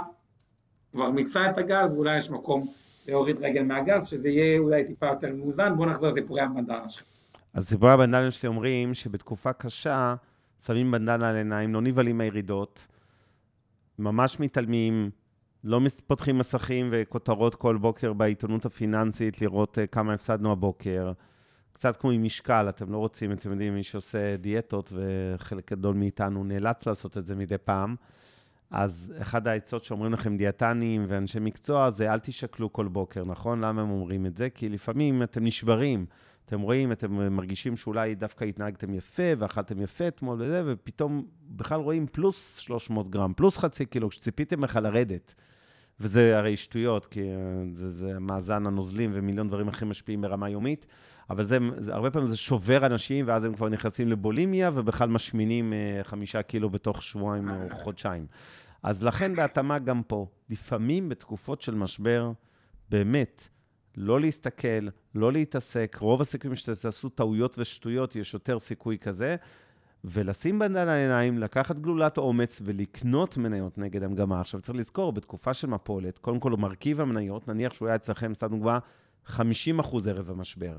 [0.91, 2.73] כבר מיצה את הגל, ואולי יש מקום
[3.07, 5.75] להוריד רגל מהגז, שזה יהיה אולי טיפה יותר מאוזן.
[5.75, 7.05] בואו נחזור לסיפורי הבנדנה שלכם.
[7.53, 10.15] אז סיפורי הבנדנה שלי אומרים שבתקופה קשה
[10.65, 12.87] שמים בנדנה על עיניים, לא נבהלים מהירידות,
[13.99, 15.09] ממש מתעלמים,
[15.63, 21.11] לא פותחים מסכים וכותרות כל בוקר בעיתונות הפיננסית לראות אה, כמה הפסדנו הבוקר.
[21.73, 26.43] קצת כמו עם משקל, אתם לא רוצים, אתם יודעים, מי שעושה דיאטות, וחלק גדול מאיתנו
[26.43, 27.95] נאלץ לעשות את זה מדי פעם.
[28.71, 33.63] אז אחד העצות שאומרים לכם דיאטנים ואנשי מקצוע זה אל תשקלו כל בוקר, נכון?
[33.63, 34.49] למה הם אומרים את זה?
[34.49, 36.05] כי לפעמים אתם נשברים.
[36.45, 42.07] אתם רואים, אתם מרגישים שאולי דווקא התנהגתם יפה ואכלתם יפה אתמול וזה, ופתאום בכלל רואים
[42.11, 45.35] פלוס 300 גרם, פלוס חצי קילו, כשציפיתם בכלל לרדת.
[45.99, 47.21] וזה הרי שטויות, כי
[47.73, 50.85] זה, זה מאזן הנוזלים ומיליון דברים אחרים משפיעים ברמה יומית,
[51.29, 55.73] אבל זה, זה, הרבה פעמים זה שובר אנשים, ואז הם כבר נכנסים לבולימיה, ובכלל משמינים
[55.73, 58.27] אה, חמישה קילו בתוך שבועיים או חודשיים.
[58.83, 62.31] אז לכן בהתאמה גם פה, לפעמים בתקופות של משבר,
[62.89, 63.47] באמת,
[63.97, 69.35] לא להסתכל, לא להתעסק, רוב הסיכויים שתעשו טעויות ושטויות, יש יותר סיכוי כזה,
[70.05, 74.41] ולשים בנדן העיניים, לקחת גלולת אומץ ולקנות מניות נגד המגמה.
[74.41, 78.47] עכשיו, צריך לזכור, בתקופה של מפולת, קודם כל, מרכיב המניות, נניח שהוא היה אצלכם, סתם
[78.47, 78.79] דוגמה,
[79.25, 80.77] 50 אחוז ערב המשבר.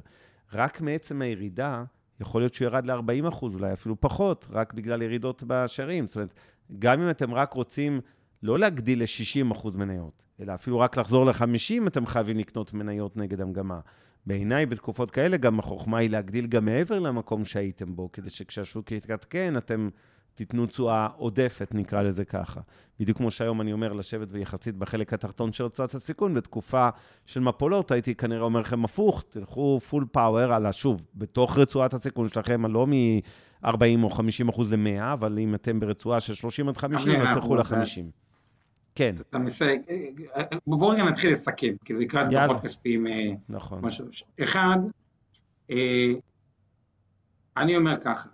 [0.53, 1.85] רק מעצם הירידה,
[2.21, 6.07] יכול להיות שהוא ירד ל-40 אחוז, אולי אפילו פחות, רק בגלל ירידות בשערים.
[6.07, 6.35] זאת אומרת,
[6.79, 8.01] גם אם אתם רק רוצים
[8.43, 13.81] לא להגדיל ל-60% מניות, אלא אפילו רק לחזור ל-50, אתם חייבים לקנות מניות נגד המגמה.
[14.27, 19.57] בעיניי, בתקופות כאלה, גם החוכמה היא להגדיל גם מעבר למקום שהייתם בו, כדי שכשהשוק יתעדכן,
[19.57, 19.89] אתם
[20.35, 22.61] תיתנו תשואה עודפת, נקרא לזה ככה.
[23.01, 26.89] בדיוק כמו שהיום אני אומר לשבת יחסית בחלק התחתון של רצועת הסיכון, בתקופה
[27.27, 32.29] של מפולות, הייתי כנראה אומר לכם הפוך, תלכו פול פאוור על, שוב, בתוך רצועת הסיכון
[32.29, 37.21] שלכם, לא מ-40 או 50 אחוז ל-100, אבל אם אתם ברצועה של 30 עד 50,
[37.21, 38.24] אז תלכו ל-50.
[38.95, 39.15] כן.
[39.31, 39.81] אתה מסייג,
[40.67, 43.07] בואו רגע נתחיל לסכם, כאילו לקראת דוחות כספיים.
[43.07, 43.81] אה, נכון.
[44.43, 44.77] אחד,
[45.71, 46.13] אה,
[47.57, 48.29] אני אומר ככה,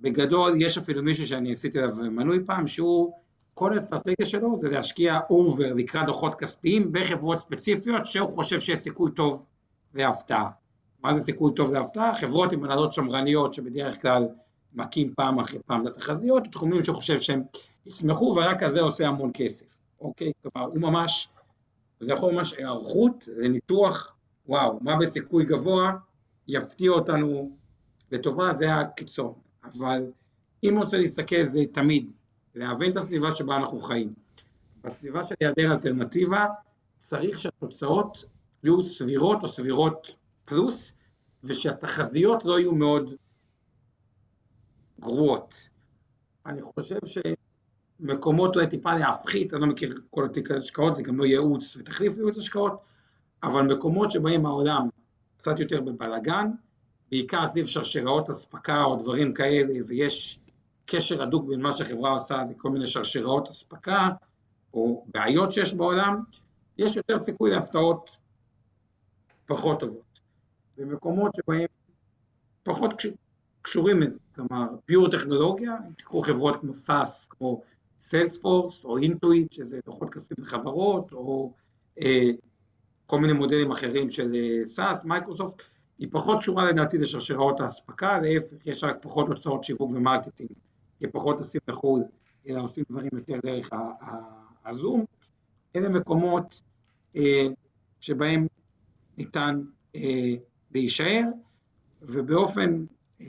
[0.00, 3.12] בגדול, יש אפילו מישהו שאני עשיתי עליו מנוי פעם, שהוא,
[3.54, 9.10] כל האסטרטגיה שלו זה להשקיע אובר לקראת דוחות כספיים בחברות ספציפיות שהוא חושב שיש סיכוי
[9.10, 9.46] טוב
[9.94, 10.48] להפתעה.
[11.02, 12.14] מה זה סיכוי טוב להפתעה?
[12.14, 14.28] חברות עם מנהלות שמרניות שבדרך כלל
[14.74, 17.42] מכים פעם אחרי פעם את התחזיות, תחומים שהוא חושב שהם
[17.86, 19.66] יצמחו ורק כזה עושה המון כסף,
[20.02, 20.32] אוקיי?
[20.42, 21.28] כלומר, הוא ממש,
[22.00, 25.92] זה יכול ממש היערכות לניתוח, וואו, מה בסיכוי גבוה
[26.48, 27.56] יפתיע אותנו
[28.12, 29.32] לטובה, זה הקיצון.
[29.64, 30.12] אבל
[30.64, 32.10] אם רוצה להסתכל זה תמיד,
[32.54, 34.14] להבין את הסביבה שבה אנחנו חיים.
[34.84, 36.46] בסביבה של היעדר אלטרנטיבה,
[36.98, 38.24] צריך שהתוצאות
[38.64, 40.98] יהיו סבירות או סבירות פלוס,
[41.44, 43.14] ושהתחזיות לא יהיו מאוד
[45.00, 45.68] גרועות.
[46.46, 46.98] אני חושב
[48.02, 52.16] שמקומות אולי טיפה להפחית, אני לא מכיר כל התיק ההשקעות, זה גם לא ייעוץ ותחליף
[52.16, 52.80] ייעוץ השקעות,
[53.42, 54.88] אבל מקומות שבהם העולם
[55.36, 56.50] קצת יותר בבלאגן,
[57.10, 60.38] בעיקר סביב שרשראות אספקה או דברים כאלה, ויש
[60.86, 64.08] קשר הדוק בין מה שהחברה עושה לכל מיני שרשראות אספקה,
[64.74, 66.22] או בעיות שיש בעולם,
[66.78, 68.18] יש יותר סיכוי להפתעות
[69.46, 70.20] פחות טובות.
[70.76, 71.66] במקומות שבהם
[72.62, 73.02] פחות
[73.62, 77.62] קשורים לזה, כלומר pure טכנולוגיה, אם תיקחו חברות כמו SaaS, כמו
[78.02, 81.52] סיילספורס או אינטואיט, שזה דוחות כספים לחברות, או
[82.00, 82.30] אה,
[83.06, 84.32] כל מיני מודלים אחרים של
[84.76, 85.62] SaaS, אה, מייקרוסופט,
[85.98, 90.50] היא פחות קשורה לדעתי לשרשראות האספקה, להפך, יש רק פחות הוצאות שיווק ו marketing,
[90.98, 92.02] כי פחות טסים לחו"ל,
[92.48, 93.70] אלא עושים דברים יותר דרך
[94.66, 95.04] הזום.
[95.76, 96.62] אלה מקומות
[97.16, 97.46] אה,
[98.00, 98.46] שבהם
[99.18, 99.62] ניתן
[99.96, 100.34] אה,
[100.74, 101.24] להישאר,
[102.02, 102.84] ובאופן
[103.20, 103.26] אה,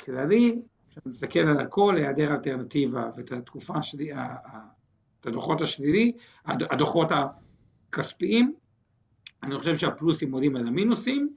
[0.00, 4.12] כללי, כשאתה מסתכל על הכל, היעדר אלטרנטיבה ואת התקופה השלי,
[5.20, 6.12] את הדוחות השלילי,
[6.44, 7.08] הדוחות
[7.90, 8.54] הכספיים,
[9.42, 11.34] אני חושב שהפלוסים עולים על המינוסים,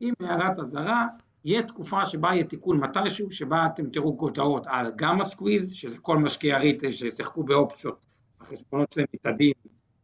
[0.00, 1.06] עם הערת אזהרה,
[1.44, 6.18] יהיה תקופה שבה יהיה תיקון מתישהו, שבה אתם תראו כותרות על gamma squeeze, שזה כל
[6.18, 7.98] משקיעי ה retail ששיחקו באופציות,
[8.40, 9.52] החשבונות שלהם מתאדים,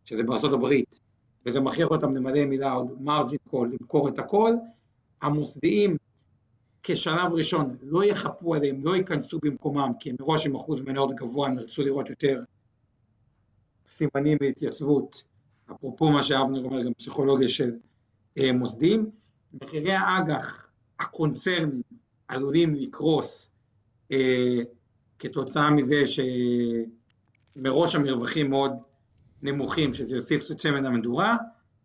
[0.05, 1.01] שזה בארצות הברית,
[1.47, 4.55] וזה מכריח אותם למלא מילה עוד מרג'ין קול, למכור את הכל,
[5.23, 5.97] המוסדיים
[6.83, 11.59] כשלב ראשון לא יחפו עליהם, לא ייכנסו במקומם, כי מראש עם אחוז מניות גבוה, הם
[11.59, 12.43] ירצו לראות יותר
[13.87, 15.25] סימנים להתייצבות,
[15.73, 17.73] אפרופו מה שאבנר אומר, גם פסיכולוגיה של
[18.39, 19.11] אה, מוסדיים.
[19.53, 20.71] מחירי האג"ח
[21.01, 21.83] הקונצרנים
[22.29, 23.53] עלולים לקרוס
[24.13, 24.59] אה,
[25.19, 26.03] כתוצאה מזה
[27.57, 28.73] שמראש המרווחים מאוד
[29.43, 31.37] נמוכים, שזה יוסיף שמן המדורה,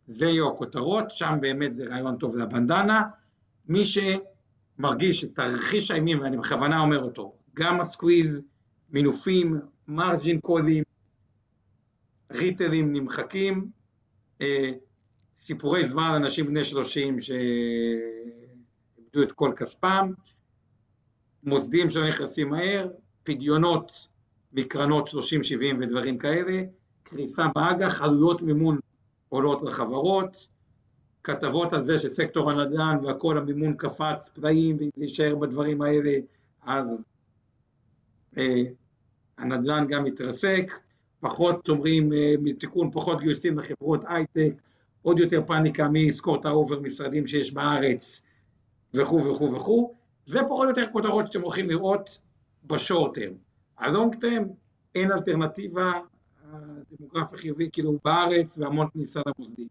[0.06, 3.02] זה יהיו הכותרות, שם באמת זה רעיון טוב לבנדנה.
[3.68, 3.86] מי
[4.78, 8.44] שמרגיש את תרחיש האימים, ואני בכוונה אומר אותו, גם הסקוויז,
[8.90, 10.84] מינופים, מרג'ין קודים,
[12.32, 13.70] ריטלים נמחקים,
[14.42, 14.72] אה,
[15.34, 20.12] סיפורי זמן אנשים בני 30 שאיבדו את כל כספם,
[21.44, 22.88] מוסדים שלא נכנסים מהר,
[23.24, 24.08] פדיונות
[24.54, 25.14] מקרנות 30-70
[25.80, 26.62] ודברים כאלה,
[27.04, 28.80] קריסה באג"ח, עלויות מימון
[29.30, 30.48] עולות לחברות,
[31.26, 36.12] כתבות על זה שסקטור הנדל"ן והכל המימון קפץ פלאים, ואם זה יישאר בדברים האלה
[36.62, 37.02] אז
[38.38, 38.64] אה,
[39.38, 40.72] הנדל"ן גם מתרסק,
[41.20, 44.62] פחות אומרים אה, מתיקון, פחות גיוסים לחברות הייטק,
[45.02, 48.22] עוד יותר פאניקה מי יזכור את ה over משרדים שיש בארץ
[48.94, 49.94] וכו' וכו' וכו',
[50.26, 52.18] זה פחות או יותר כותרות שאתם הולכים לראות
[52.66, 53.34] בשורט טרם.
[53.78, 54.44] הלונג טרם
[54.96, 55.92] אין אלטרנטיבה,
[56.44, 59.68] הדמוגרפיה חיובית כאילו בארץ והמון כניסה למוסדים.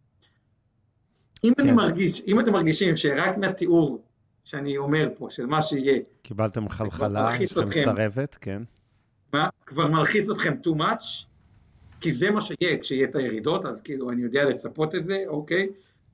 [1.44, 1.62] אם כן.
[1.62, 4.02] אני מרגיש, אם אתם מרגישים שרק מהתיאור
[4.44, 8.62] שאני אומר פה, של מה שיהיה, קיבלתם חלחלה, יש לכם צרבת, כן.
[9.32, 9.48] מה?
[9.66, 11.26] כבר מלחיץ אתכם too much,
[12.00, 15.68] כי זה מה שיהיה כשיהיה את הירידות, אז כאילו אני יודע לצפות את זה, אוקיי?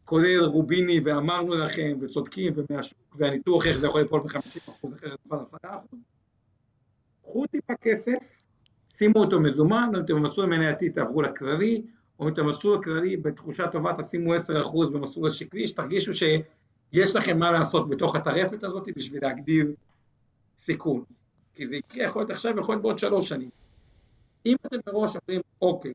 [0.05, 5.43] כולל רוביני ואמרנו לכם, וצודקים, ומהשוק, והניתוח איך זה יכול ליפול ב-50%, אחרי זה כבר
[5.65, 5.67] 10%.
[7.23, 8.43] קחו טיפה כסף,
[8.89, 11.83] שימו אותו מזומן, אם אתם במסלול מנייתי תעברו לכללי,
[12.21, 14.39] או אם אתם במסלול הכללי בתחושה טובה תשימו 10%
[14.93, 19.73] במסלול השקלי, שתרגישו שיש לכם מה לעשות בתוך הטרפת הזאת בשביל להגדיל
[20.57, 21.05] סיכון.
[21.55, 23.51] כי זה יקרה יכול להיות עכשיו, יכול להיות בעוד שלוש שנים.
[24.47, 25.93] אם אתם מראש אומרים, אוקיי,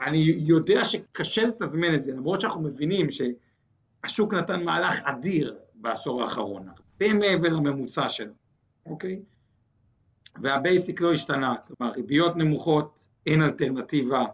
[0.00, 6.68] אני יודע שקשה לתזמן את זה, למרות שאנחנו מבינים שהשוק נתן מהלך אדיר בעשור האחרון,
[6.68, 8.32] הרבה מעבר לממוצע שלו,
[8.86, 9.20] אוקיי?
[10.42, 14.24] והבייסיק לא השתנה, כלומר ריביות נמוכות, אין אלטרנטיבה,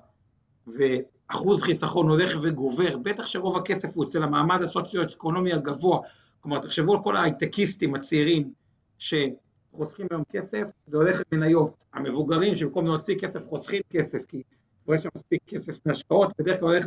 [0.66, 5.98] ואחוז חיסכון הולך וגובר, בטח שרוב הכסף הוא אצל המעמד הסוציו-אקונומי הגבוה,
[6.40, 8.52] כלומר תחשבו על כל ההייטקיסטים הצעירים
[8.98, 11.84] שחוסכים היום כסף, זה הולך למניות.
[11.92, 14.42] המבוגרים שבמקום להוציא כסף חוסכים כסף, כי
[14.84, 16.86] כבר יש מספיק כסף מהשקעות, בדרך כלל הולך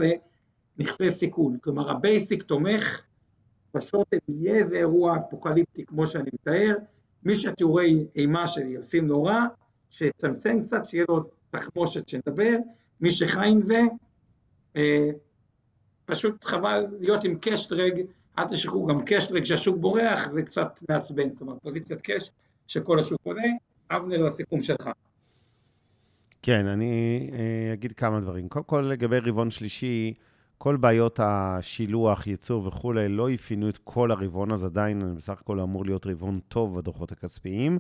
[0.79, 1.57] לנכסי סיכון.
[1.61, 3.05] כלומר ה basic תומך,
[3.71, 6.75] פשוט יהיה איזה אירוע אפוקליפטי כמו שאני מתאר,
[7.23, 9.45] מי שהתיאורי אימה שלי עושים לו רע,
[9.89, 12.57] שיצמצם קצת, שיהיה לו תחמושת שנדבר,
[13.01, 13.79] מי שחי עם זה,
[14.75, 15.09] אה,
[16.05, 18.01] פשוט חבל להיות עם cash drag,
[18.37, 22.31] אל תשכחו גם cash drag כשהשוק בורח, זה קצת מעצבן, אומרת פוזיציית cash
[22.67, 23.47] שכל השוק עולה.
[23.91, 24.89] אבנר, לסיכום שלך.
[26.41, 28.49] כן, אני אה, אגיד כמה דברים.
[28.49, 30.13] קודם כל, לגבי רבעון שלישי,
[30.57, 35.85] כל בעיות השילוח, ייצור וכולי, לא אפינו את כל הרבעון, אז עדיין בסך הכל אמור
[35.85, 37.79] להיות רבעון טוב בדוחות הכספיים.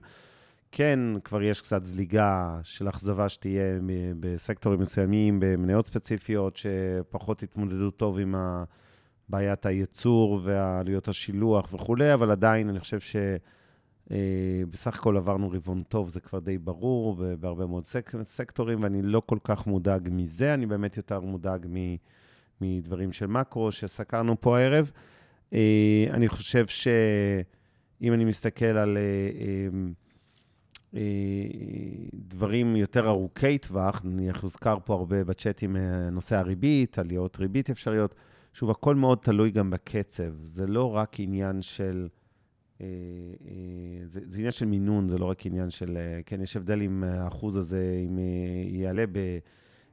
[0.71, 3.79] כן, כבר יש קצת זליגה של אכזבה שתהיה
[4.19, 8.35] בסקטורים מסוימים, במניות ספציפיות, שפחות התמודדו טוב עם
[9.29, 16.09] בעיית הייצור ועלויות השילוח וכולי, אבל עדיין אני חושב שבסך אה, הכל עברנו רבעון טוב,
[16.09, 20.65] זה כבר די ברור, בהרבה מאוד סק, סקטורים, ואני לא כל כך מודאג מזה, אני
[20.65, 21.67] באמת יותר מודאג
[22.61, 24.91] מדברים של מקרו שסקרנו פה הערב.
[25.53, 28.97] אה, אני חושב שאם אני מסתכל על...
[30.95, 31.01] אה,
[32.13, 38.15] דברים יותר ארוכי טווח, נניח הוזכר פה הרבה בצ'אטים אה, נושא הריבית, עליות ריבית אפשריות.
[38.53, 40.33] שוב, הכל מאוד תלוי גם בקצב.
[40.43, 42.07] זה לא רק עניין של...
[42.81, 42.87] אה,
[44.05, 45.97] זה, זה עניין של מינון, זה לא רק עניין של...
[46.25, 48.19] כן, יש הבדל אם האחוז הזה, אם
[48.67, 49.37] יעלה ב...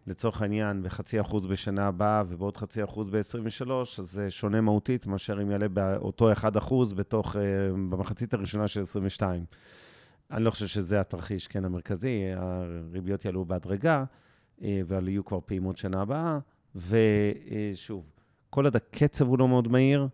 [0.07, 5.43] לצורך העניין, בחצי אחוז בשנה הבאה ובעוד חצי אחוז ב-23, אז זה שונה מהותית מאשר
[5.43, 7.37] אם יעלה באותו 1 אחוז בתוך,
[7.91, 9.45] במחצית הראשונה של 22.
[10.35, 12.23] אני לא חושב שזה התרחיש, כן, המרכזי.
[12.37, 14.05] הריביות יעלו בהדרגה,
[14.63, 16.39] אה, אבל יהיו כבר פעימות שנה הבאה.
[16.75, 18.11] ושוב,
[18.51, 20.09] כל עוד הקצב הוא לא מאוד מהיר,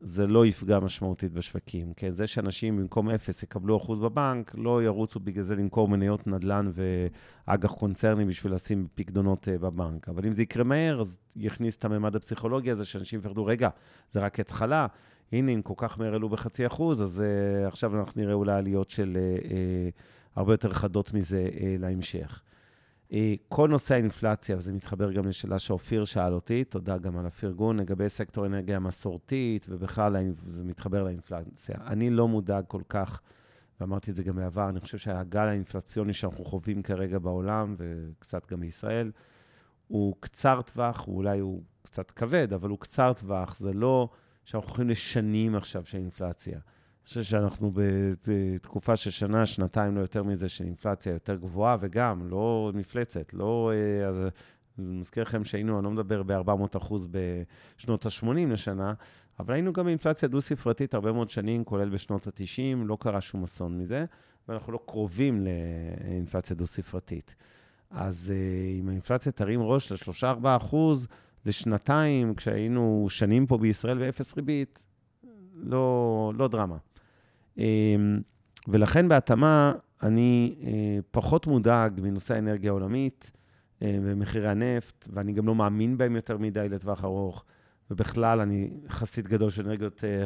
[0.00, 1.92] זה לא יפגע משמעותית בשווקים.
[1.96, 6.70] כן, זה שאנשים במקום אפס יקבלו אחוז בבנק, לא ירוצו בגלל זה למכור מניות נדל"ן
[6.74, 10.08] ואג"ח קונצרני בשביל לשים פקדונות אה, בבנק.
[10.08, 13.68] אבל אם זה יקרה מהר, אז יכניס את הממד הפסיכולוגי הזה, שאנשים יפחדו, רגע,
[14.12, 14.86] זה רק התחלה.
[15.34, 18.90] הנה, אם כל כך מהר עלו בחצי אחוז, אז uh, עכשיו אנחנו נראה אולי עליות
[18.90, 19.50] של uh, uh,
[20.36, 22.42] הרבה יותר חדות מזה uh, להמשך.
[23.10, 23.14] Uh,
[23.48, 28.08] כל נושא האינפלציה, וזה מתחבר גם לשאלה שאופיר שאל אותי, תודה גם על הפרגון, לגבי
[28.08, 30.16] סקטור אנרגיה המסורתית, ובכלל
[30.46, 31.76] זה מתחבר לאינפלציה.
[31.86, 33.20] אני לא מודאג כל כך,
[33.80, 38.60] ואמרתי את זה גם בעבר, אני חושב שהגל האינפלציוני שאנחנו חווים כרגע בעולם, וקצת גם
[38.60, 39.10] בישראל,
[39.88, 44.08] הוא קצר טווח, אולי הוא קצת כבד, אבל הוא קצר טווח, זה לא...
[44.44, 46.54] שאנחנו הולכים לשנים עכשיו של אינפלציה.
[46.54, 47.72] אני חושב שאנחנו
[48.22, 53.72] בתקופה של שנה, שנתיים, לא יותר מזה, של אינפלציה יותר גבוהה, וגם, לא מפלצת, לא...
[53.74, 54.20] אה, אז
[54.78, 58.94] אני מזכיר לכם שהיינו, אני לא מדבר ב-400 אחוז בשנות ה-80 לשנה,
[59.40, 63.78] אבל היינו גם באינפלציה דו-ספרתית הרבה מאוד שנים, כולל בשנות ה-90, לא קרה שום אסון
[63.78, 64.04] מזה,
[64.48, 65.46] ואנחנו לא קרובים
[66.04, 67.34] לאינפלציה דו-ספרתית.
[67.90, 71.08] אז אה, אם האינפלציה תרים ראש ל-3-4 אחוז,
[71.46, 74.82] לשנתיים, כשהיינו שנים פה בישראל באפס ריבית,
[75.54, 76.76] לא, לא דרמה.
[77.58, 78.20] אמ,
[78.68, 79.72] ולכן בהתאמה,
[80.02, 83.30] אני אה, פחות מודאג מנושא האנרגיה העולמית
[83.82, 87.44] אה, ומחירי הנפט, ואני גם לא מאמין בהם יותר מדי לטווח ארוך,
[87.90, 90.24] ובכלל, אני חסיד גדול של אנרגיות אה,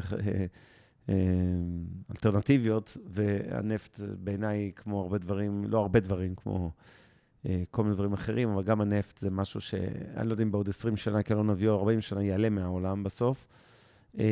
[2.11, 6.71] אלטרנטיביות, והנפט בעיניי, כמו הרבה דברים, לא הרבה דברים, כמו
[7.71, 10.97] כל מיני דברים אחרים, אבל גם הנפט זה משהו שאני לא יודע אם בעוד 20
[10.97, 13.47] שנה, כי לא נביא 40 שנה, יעלה מהעולם בסוף,
[14.19, 14.25] אה,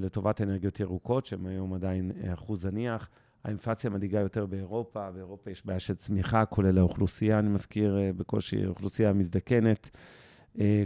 [0.00, 3.08] לטובת אנרגיות ירוקות, שהן היום עדיין אה, אחוז זניח.
[3.44, 9.12] האינפלציה מדאיגה יותר באירופה, באירופה יש בעיה של צמיחה, כולל האוכלוסייה, אני מזכיר, בקושי אוכלוסייה
[9.12, 9.90] מזדקנת.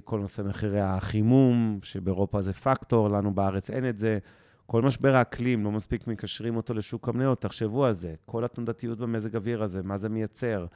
[0.04, 4.18] כל נושא מחירי החימום, שבאירופה זה פקטור, לנו בארץ אין את זה.
[4.66, 8.14] כל משבר האקלים, לא מספיק מקשרים אותו לשוק המניות, תחשבו על זה.
[8.26, 10.66] כל התנודתיות במזג אוויר הזה, מה זה מייצר.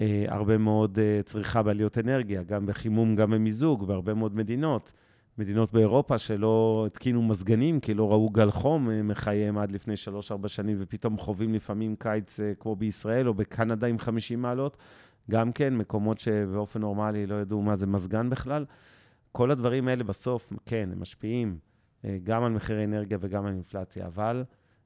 [0.00, 4.92] אה, הרבה מאוד אה, צריכה בעליות אנרגיה, גם בחימום, גם במיזוג, בהרבה מאוד מדינות.
[5.38, 9.94] מדינות באירופה שלא התקינו מזגנים, כי לא ראו גל חום אה, מחייהם עד לפני
[10.44, 14.76] 3-4 שנים, ופתאום חווים לפעמים קיץ כמו בישראל, או בקנדה עם 50 מעלות.
[15.30, 18.64] גם כן, מקומות שבאופן נורמלי לא ידעו מה זה מזגן בכלל.
[19.32, 21.58] כל הדברים האלה בסוף, כן, הם משפיעים
[22.24, 24.44] גם על מחירי אנרגיה וגם על אינפלציה, אבל,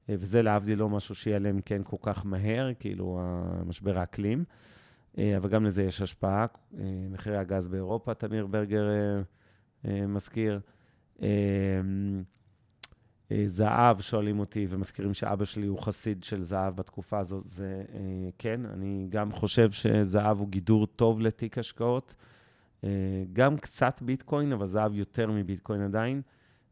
[0.09, 4.45] וזה להבדיל לא משהו שיעלם כן כל כך מהר, כאילו המשבר האקלים.
[5.19, 6.47] אה, אבל גם לזה יש השפעה.
[6.79, 8.85] אה, מחירי הגז באירופה, תמיר ברגר
[9.85, 10.61] אה, מזכיר.
[13.47, 17.83] זהב, שואלים אותי ומזכירים שאבא שלי הוא חסיד של זהב בתקופה הזו, זה
[18.39, 22.15] כן, אני גם חושב שזהב הוא גידור טוב לתיק השקעות.
[23.33, 26.23] גם קצת ביטקוין, אבל זהב יותר מביטקוין עדיין.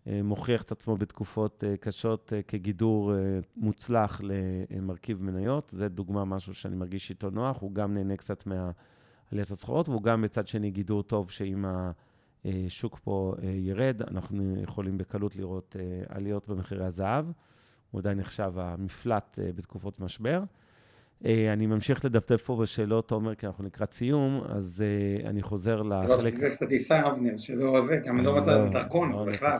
[0.07, 3.13] אה, מוכיח את עצמו בתקופות אה, קשות אה, כגידור
[3.57, 5.71] מוצלח למרכיב מניות.
[5.77, 7.61] זה דוגמה, משהו שאני מרגיש איתו נוח.
[7.61, 11.65] הוא גם נהנה קצת מעליית הסחורות, והוא גם בצד שני גידור טוב, שאם
[12.45, 15.77] השוק פה ירד, אנחנו יכולים בקלות לראות
[16.09, 17.27] עליות במחירי הזהב.
[17.91, 20.43] הוא עדיין נחשב המפלט בתקופות משבר.
[21.25, 24.85] אני ממשיך לדפדף פה בשאלות, תומר, כי אנחנו לקראת סיום, אז
[25.25, 26.43] אני חוזר לחלק...
[26.43, 29.59] לא, זה טיסה, אבנר, שלא זה, גם לא מצא דרכון, לא, בכלל.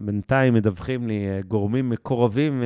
[0.00, 2.62] בינתיים מדווחים לי גורמים מקורבים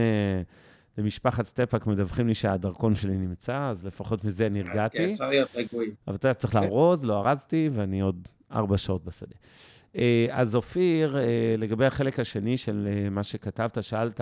[0.98, 4.98] למשפחת סטפאק מדווחים לי שהדרכון שלי נמצא, אז לפחות מזה נרגעתי.
[4.98, 5.90] אז כן, אפשר להיות רגועים.
[6.06, 6.62] אבל אתה צריך כן.
[6.62, 9.34] לארוז, לא ארזתי, ואני עוד ארבע שעות בשדה.
[9.96, 14.20] אה, אז אופיר, אה, לגבי החלק השני של אה, מה שכתבת, שאלת,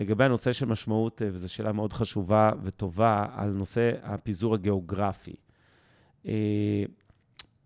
[0.00, 5.34] לגבי הנושא של משמעות, וזו שאלה מאוד חשובה וטובה, על נושא הפיזור הגיאוגרפי.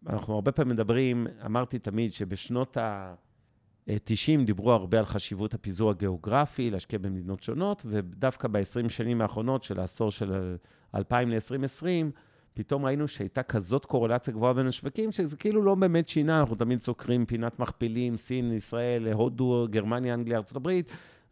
[0.07, 3.14] אנחנו הרבה פעמים מדברים, אמרתי תמיד שבשנות ה...
[4.05, 9.80] 90 דיברו הרבה על חשיבות הפיזור הגיאוגרפי, להשקיע במדינות שונות, ודווקא ב-20 שנים האחרונות של
[9.80, 10.57] העשור של
[10.95, 11.87] 2000 ל-2020,
[12.55, 16.78] פתאום ראינו שהייתה כזאת קורלציה גבוהה בין השווקים, שזה כאילו לא באמת שינה, אנחנו תמיד
[16.78, 20.70] סוקרים פינת מכפילים, סין, ישראל, הודו, גרמניה, אנגליה, ארה"ב,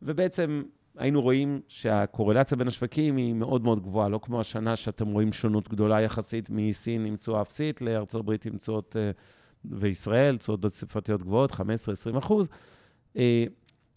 [0.02, 0.62] ובעצם
[0.96, 5.68] היינו רואים שהקורלציה בין השווקים היא מאוד מאוד גבוהה, לא כמו השנה שאתם רואים שונות
[5.68, 8.96] גדולה יחסית מסין עם תשואה אפסית לארה"ב עם תשואות...
[9.64, 12.48] וישראל, תשואות דו ספרתיות גבוהות, 15-20 אחוז.
[13.16, 13.44] אה,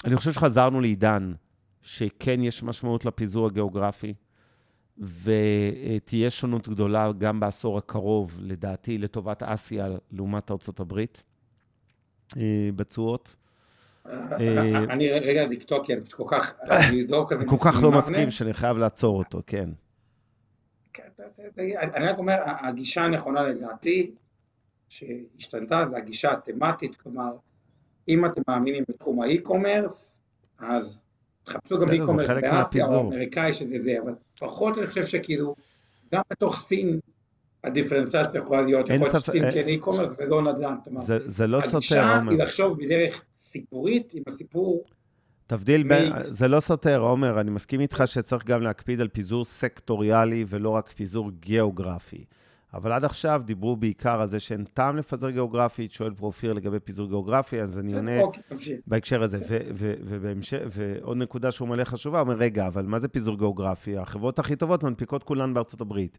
[0.06, 1.34] אני חושב שחזרנו לעידן
[1.82, 4.14] שכן יש משמעות לפיזור הגיאוגרפי,
[4.98, 11.24] ותהיה שונות גדולה גם בעשור הקרוב, לדעתי, לטובת אסיה לעומת ארצות הברית,
[12.38, 13.36] אה, בתשואות.
[14.10, 17.06] אה, אני רגע דקטוק, כי אני כל כך, אני
[17.48, 19.70] כל כך לא מסכים שאני חייב לעצור אותו, כן.
[20.94, 21.04] כן
[21.96, 24.12] אני רק אומר, הגישה הנכונה לדעתי,
[24.90, 27.32] שהשתנתה זה הגישה התמטית, כלומר,
[28.08, 30.20] אם אתם מאמינים בתחום ה e-commerce,
[30.60, 31.06] אז
[31.44, 35.56] תחפשו גם e-commerce באסיה או אמריקאי שזה זה, אבל פחות אני חושב שכאילו,
[36.14, 37.00] גם בתוך סין
[37.66, 42.16] הדיפרנציאציה יכולה להיות, יכול להיות שסין כן e-commerce ולא נדל"ן, זה, זה לא סותר, עומר.
[42.16, 44.84] הגישה היא לחשוב בדרך סיפורית, עם הסיפור
[45.48, 50.46] תבדיל בין, זה לא סותר, עומר, אני מסכים איתך שצריך גם להקפיד על פיזור סקטוריאלי
[50.50, 52.26] ולא רק פיזור גיאוגרפי.
[52.74, 57.08] אבל עד עכשיו דיברו בעיקר על זה שאין טעם לפזר גיאוגרפית, שואל פרופיר לגבי פיזור
[57.08, 58.44] גיאוגרפי, אז אני עונה אוקיי,
[58.88, 59.38] בהקשר הזה.
[60.72, 63.98] ועוד נקודה שהוא מלא חשובה, אומר, רגע, אבל מה זה פיזור גיאוגרפי?
[63.98, 66.18] החברות הכי טובות מנפיקות כולן בארצות הברית.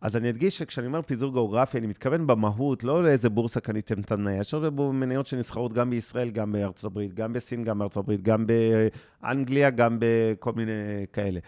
[0.00, 4.12] אז אני אדגיש שכשאני אומר פיזור גיאוגרפי, אני מתכוון במהות, לא לאיזה בורסה קניתם את
[4.12, 8.22] המניה, יש הרבה מניות שנסחרות גם בישראל, גם בארצות הברית, גם בסין, גם בארצות הברית,
[8.22, 10.72] גם באנגליה, גם בכל מיני
[11.12, 11.40] כאלה.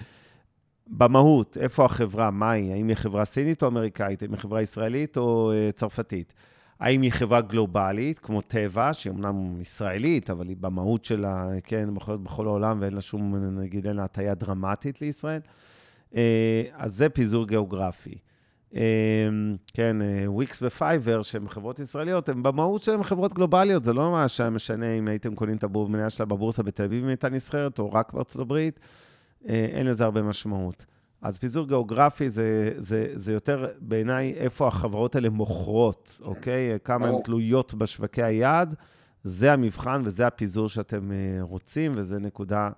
[0.86, 5.16] במהות, איפה החברה, מה היא, האם היא חברה סינית או אמריקאית, האם היא חברה ישראלית
[5.16, 6.34] או uh, צרפתית?
[6.80, 12.20] האם היא חברה גלובלית, כמו טבע, שהיא אמנם ישראלית, אבל היא במהות שלה, כן, מוכרת
[12.20, 15.40] בכל העולם ואין לה שום, נגיד, אין לה הטיה דרמטית לישראל.
[16.10, 16.14] Uh,
[16.72, 18.18] אז זה פיזור גיאוגרפי.
[18.72, 18.76] Uh,
[19.74, 19.96] כן,
[20.26, 24.92] Wix ו Fiverr, שהן חברות ישראליות, הן במהות שלהן חברות גלובליות, זה לא ממש משנה
[24.92, 28.42] אם הייתם קונים את המניה שלה בבורסה בתל אביב אם הייתה נסחרת, או רק בארצות
[28.42, 28.80] הברית.
[29.48, 30.84] אה, אין לזה הרבה משמעות.
[31.22, 36.78] אז פיזור גיאוגרפי זה, זה, זה יותר בעיניי איפה החברות האלה מוכרות, אוקיי?
[36.84, 38.74] כמה הן תלויות בשווקי היעד,
[39.24, 42.70] זה המבחן וזה הפיזור שאתם אה, רוצים, וזו נקודה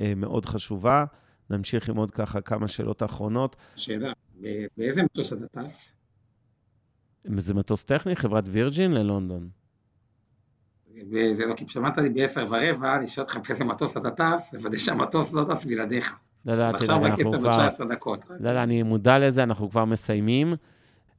[0.00, 1.04] אה, מאוד חשובה.
[1.50, 3.56] נמשיך עם עוד ככה כמה שאלות אחרונות.
[3.76, 4.12] שאלה,
[4.76, 5.92] באיזה מטוס אתה טס?
[7.38, 9.48] זה מטוס טכני, חברת וירג'ין ללונדון.
[11.10, 14.78] וזה לא, כי שמעת לי בעשר ורבע, אני שואל אותך באיזה מטוס אתה טס, לוודא
[14.78, 16.14] שהמטוס לא טס בלעדיך.
[16.46, 17.48] לא, לא, תראה, אנחנו כבר...
[17.48, 18.24] עכשיו רק 10 דקות.
[18.40, 20.54] לא, לא, אני מודע לזה, אנחנו כבר מסיימים.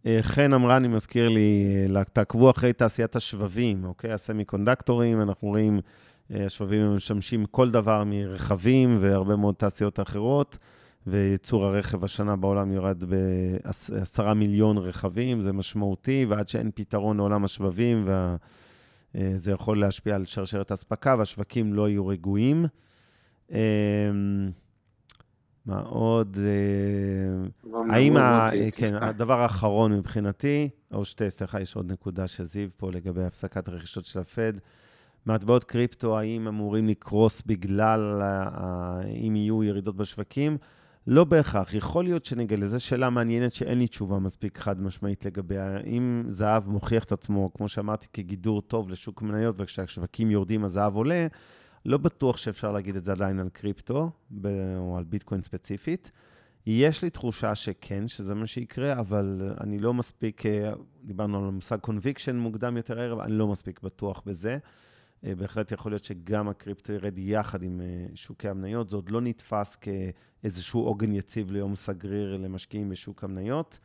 [0.06, 1.66] אה, חן אמרה, אני מזכיר לי,
[1.96, 4.12] אה, תעקבו אחרי תעשיית השבבים, אוקיי?
[4.12, 5.80] הסמי קונדקטורים, אנחנו רואים,
[6.34, 10.58] אה, השבבים משמשים כל דבר מרכבים והרבה מאוד תעשיות אחרות,
[11.10, 18.04] וייצור הרכב השנה בעולם יורד בעשרה מיליון רכבים, זה משמעותי, ועד שאין פתרון לעולם השבבים
[18.06, 18.36] וה...
[19.16, 22.66] אה, זה יכול להשפיע על שרשרת אספקה, והשווקים לא יהיו רגועים.
[23.52, 23.60] אה,
[25.66, 26.38] מה עוד?
[26.42, 28.50] אה, האם, ה...
[28.76, 33.68] כן, הדבר האחרון מבחינתי, או שתי, סליחה, יש עוד נקודה של זיו פה לגבי הפסקת
[33.68, 34.54] הרכישות של הפד.
[35.26, 38.22] מטבעות קריפטו, האם אמורים לקרוס בגלל,
[39.28, 40.58] אם יהיו ירידות בשווקים?
[41.08, 41.74] לא בהכרח.
[41.74, 45.78] יכול להיות שנגלה, זו שאלה מעניינת שאין לי תשובה מספיק חד משמעית לגביה.
[45.80, 51.28] אם זהב מוכיח את עצמו, כמו שאמרתי, כגידור טוב לשוק מניות, וכשהשווקים יורדים הזהב עולה,
[51.86, 54.12] לא בטוח שאפשר להגיד את זה עדיין על קריפטו,
[54.78, 56.12] או על ביטקוין ספציפית.
[56.66, 60.72] יש לי תחושה שכן, שזה מה שיקרה, אבל אני לא מספיק, אה,
[61.04, 64.58] דיברנו על המושג conviction מוקדם יותר הערב, אני לא מספיק בטוח בזה.
[65.26, 68.90] אה, בהחלט יכול להיות שגם הקריפטו ירד יחד עם אה, שוקי המניות.
[68.90, 73.80] זה עוד לא נתפס כאיזשהו עוגן יציב ליום סגריר למשקיעים בשוק המניות.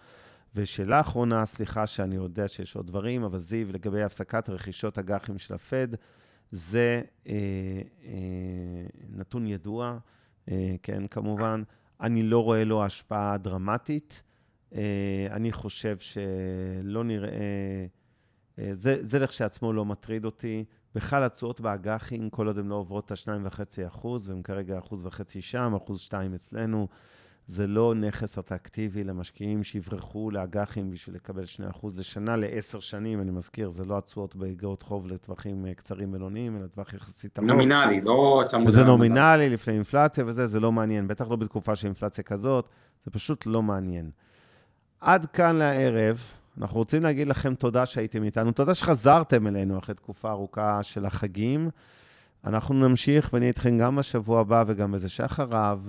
[0.55, 5.55] ושאלה אחרונה, סליחה שאני יודע שיש עוד דברים, אבל זיו, לגבי הפסקת רכישות אג"חים של
[5.55, 5.89] הפד,
[6.51, 7.33] זה אה,
[8.05, 8.13] אה,
[9.09, 9.99] נתון ידוע.
[10.83, 11.63] כן, כמובן.
[12.01, 14.23] אני לא רואה לו השפעה דרמטית.
[15.31, 17.87] אני חושב שלא נראה...
[18.73, 20.65] זה, זה לכשעצמו לא מטריד אותי.
[20.95, 26.15] בכלל התשואות באג"חים, כל עוד הן לא עוברות את ה-2.5%, והן כרגע 1.5% שם, 1.2%
[26.35, 26.89] אצלנו,
[27.47, 33.71] זה לא נכס אטרקטיבי למשקיעים שיברחו לאג"חים בשביל לקבל 2% לשנה לעשר שנים, אני מזכיר,
[33.71, 37.49] זה לא התשואות באגרות חוב לטווחים אה, קצרים מלוניים, אלא טווח יחסית ארוך.
[37.51, 38.69] נומינלי, לא צמוד.
[38.69, 42.69] זה נומינלי לפני אינפלציה וזה, זה לא מעניין, בטח לא בתקופה של אינפלציה כזאת,
[43.05, 44.11] זה פשוט לא מעניין.
[45.01, 46.23] עד כאן לערב.
[46.61, 51.71] אנחנו רוצים להגיד לכם תודה שהייתם איתנו, תודה שחזרתם אלינו אחרי תקופה ארוכה של החגים.
[52.45, 55.81] אנחנו נמשיך ונהיה איתכם גם בשבוע הבא וגם בזה שאחריו.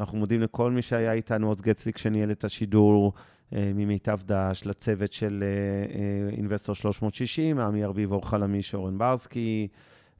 [0.00, 3.12] אנחנו מודים לכל מי שהיה איתנו, עוז גצליק שניהל את השידור
[3.54, 5.44] אה, ממיטב דש, לצוות של
[6.36, 9.68] אינבסטור אה, 360, עמי ארביב, אור חלמי, שורן ברסקי,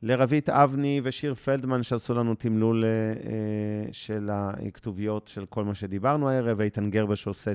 [0.02, 6.60] לרבית אבני ושיר פלדמן שעשו לנו תמלול אה, של הכתוביות של כל מה שדיברנו הערב,
[6.60, 7.52] איתן גרבר שעושה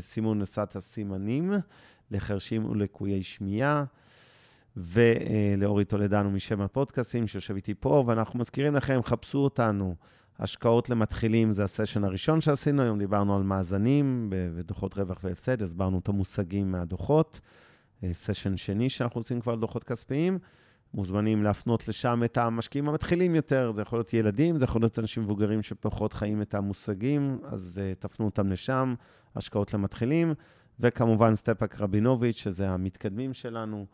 [0.00, 1.52] סימון נסת הסימנים
[2.10, 3.84] לחרשים ולקויי שמיעה.
[4.76, 9.94] ולאורי טולדנו משם הפודקאסים שיושב איתי פה, ואנחנו מזכירים לכם, חפשו אותנו.
[10.38, 16.08] השקעות למתחילים זה הסשן הראשון שעשינו, היום דיברנו על מאזנים ודוחות רווח והפסד, הסברנו את
[16.08, 17.40] המושגים מהדוחות.
[18.12, 20.38] סשן שני שאנחנו עושים כבר על דוחות כספיים.
[20.94, 25.22] מוזמנים להפנות לשם את המשקיעים המתחילים יותר, זה יכול להיות ילדים, זה יכול להיות אנשים
[25.22, 28.94] מבוגרים שפחות חיים את המושגים, אז uh, תפנו אותם לשם,
[29.36, 30.34] השקעות למתחילים,
[30.80, 33.86] וכמובן סטפאק רבינוביץ', שזה המתקדמים שלנו.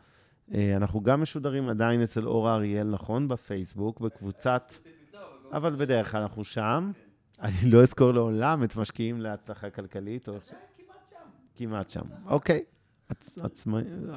[0.49, 3.29] Uh, אנחנו גם משודרים עדיין אצל אורה אריאל, נכון?
[3.29, 4.73] בפייסבוק, בקבוצת...
[5.53, 6.91] אבל בדרך כלל אנחנו שם.
[7.41, 10.29] אני לא אזכור לעולם את משקיעים להצלחה כלכלית.
[10.29, 11.17] כמעט שם.
[11.55, 12.65] כמעט שם, אוקיי.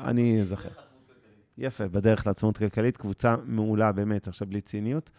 [0.05, 0.88] אני אזכר.
[1.59, 5.11] יפה, בדרך לעצמאות כלכלית, קבוצה מעולה באמת, עכשיו בלי ציניות.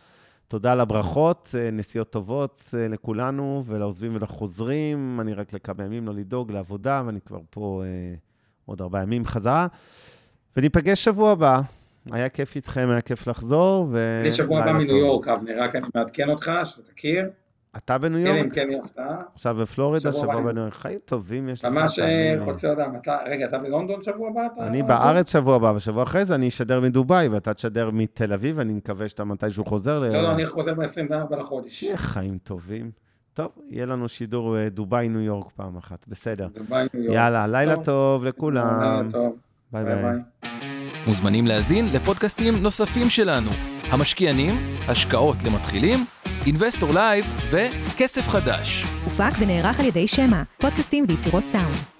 [0.48, 5.20] תודה על הברכות, אה, נסיעות טובות אה, לכולנו ולעוזבים ולחוזרים.
[5.20, 8.14] אני רק לכמה ימים, לא לדאוג, לעבודה, ואני כבר פה אה,
[8.64, 9.66] עוד ארבעה ימים חזרה.
[10.56, 11.60] וניפגש שבוע הבא.
[12.12, 13.88] היה כיף איתכם, היה כיף לחזור.
[13.90, 14.20] ו...
[14.22, 17.30] אני שבוע הבא מניו יורק, אבנר, רק אני מעדכן אותך, שתכיר.
[17.76, 18.52] אתה בניו יורק?
[18.52, 19.16] כן, כן, הפתעה.
[19.34, 20.74] עכשיו בפלורידה, שבוע בניו יורק.
[20.74, 21.70] חיים טובים יש לך.
[21.70, 21.98] ממש
[22.38, 22.88] חוצה הודעה.
[23.26, 24.66] רגע, אתה בלונדון שבוע הבא?
[24.66, 28.72] אני בארץ שבוע הבא, ושבוע אחרי זה אני אשדר מדובאי, ואתה תשדר מתל אביב, אני
[28.72, 30.00] מקווה שאתה מתישהו חוזר.
[30.00, 31.84] לא, לא, אני חוזר ב-24 לחודש.
[31.94, 32.90] חיים טובים.
[33.34, 36.48] טוב, יהיה לנו שידור אה, דובאי ניו יורק פעם אחת, בסדר.
[36.54, 37.16] דובאי ניו יורק.
[37.16, 38.80] יאללה, לילה טוב לכולם.
[38.80, 39.36] לילה טוב.
[39.72, 40.79] ביי ביי.
[41.06, 43.50] מוזמנים להזין לפודקאסטים נוספים שלנו,
[43.90, 46.04] המשקיענים, השקעות למתחילים,
[46.46, 48.84] Investor Live וכסף חדש.
[49.04, 51.99] הופק ונערך על ידי שמע, פודקאסטים ויצירות סאונד.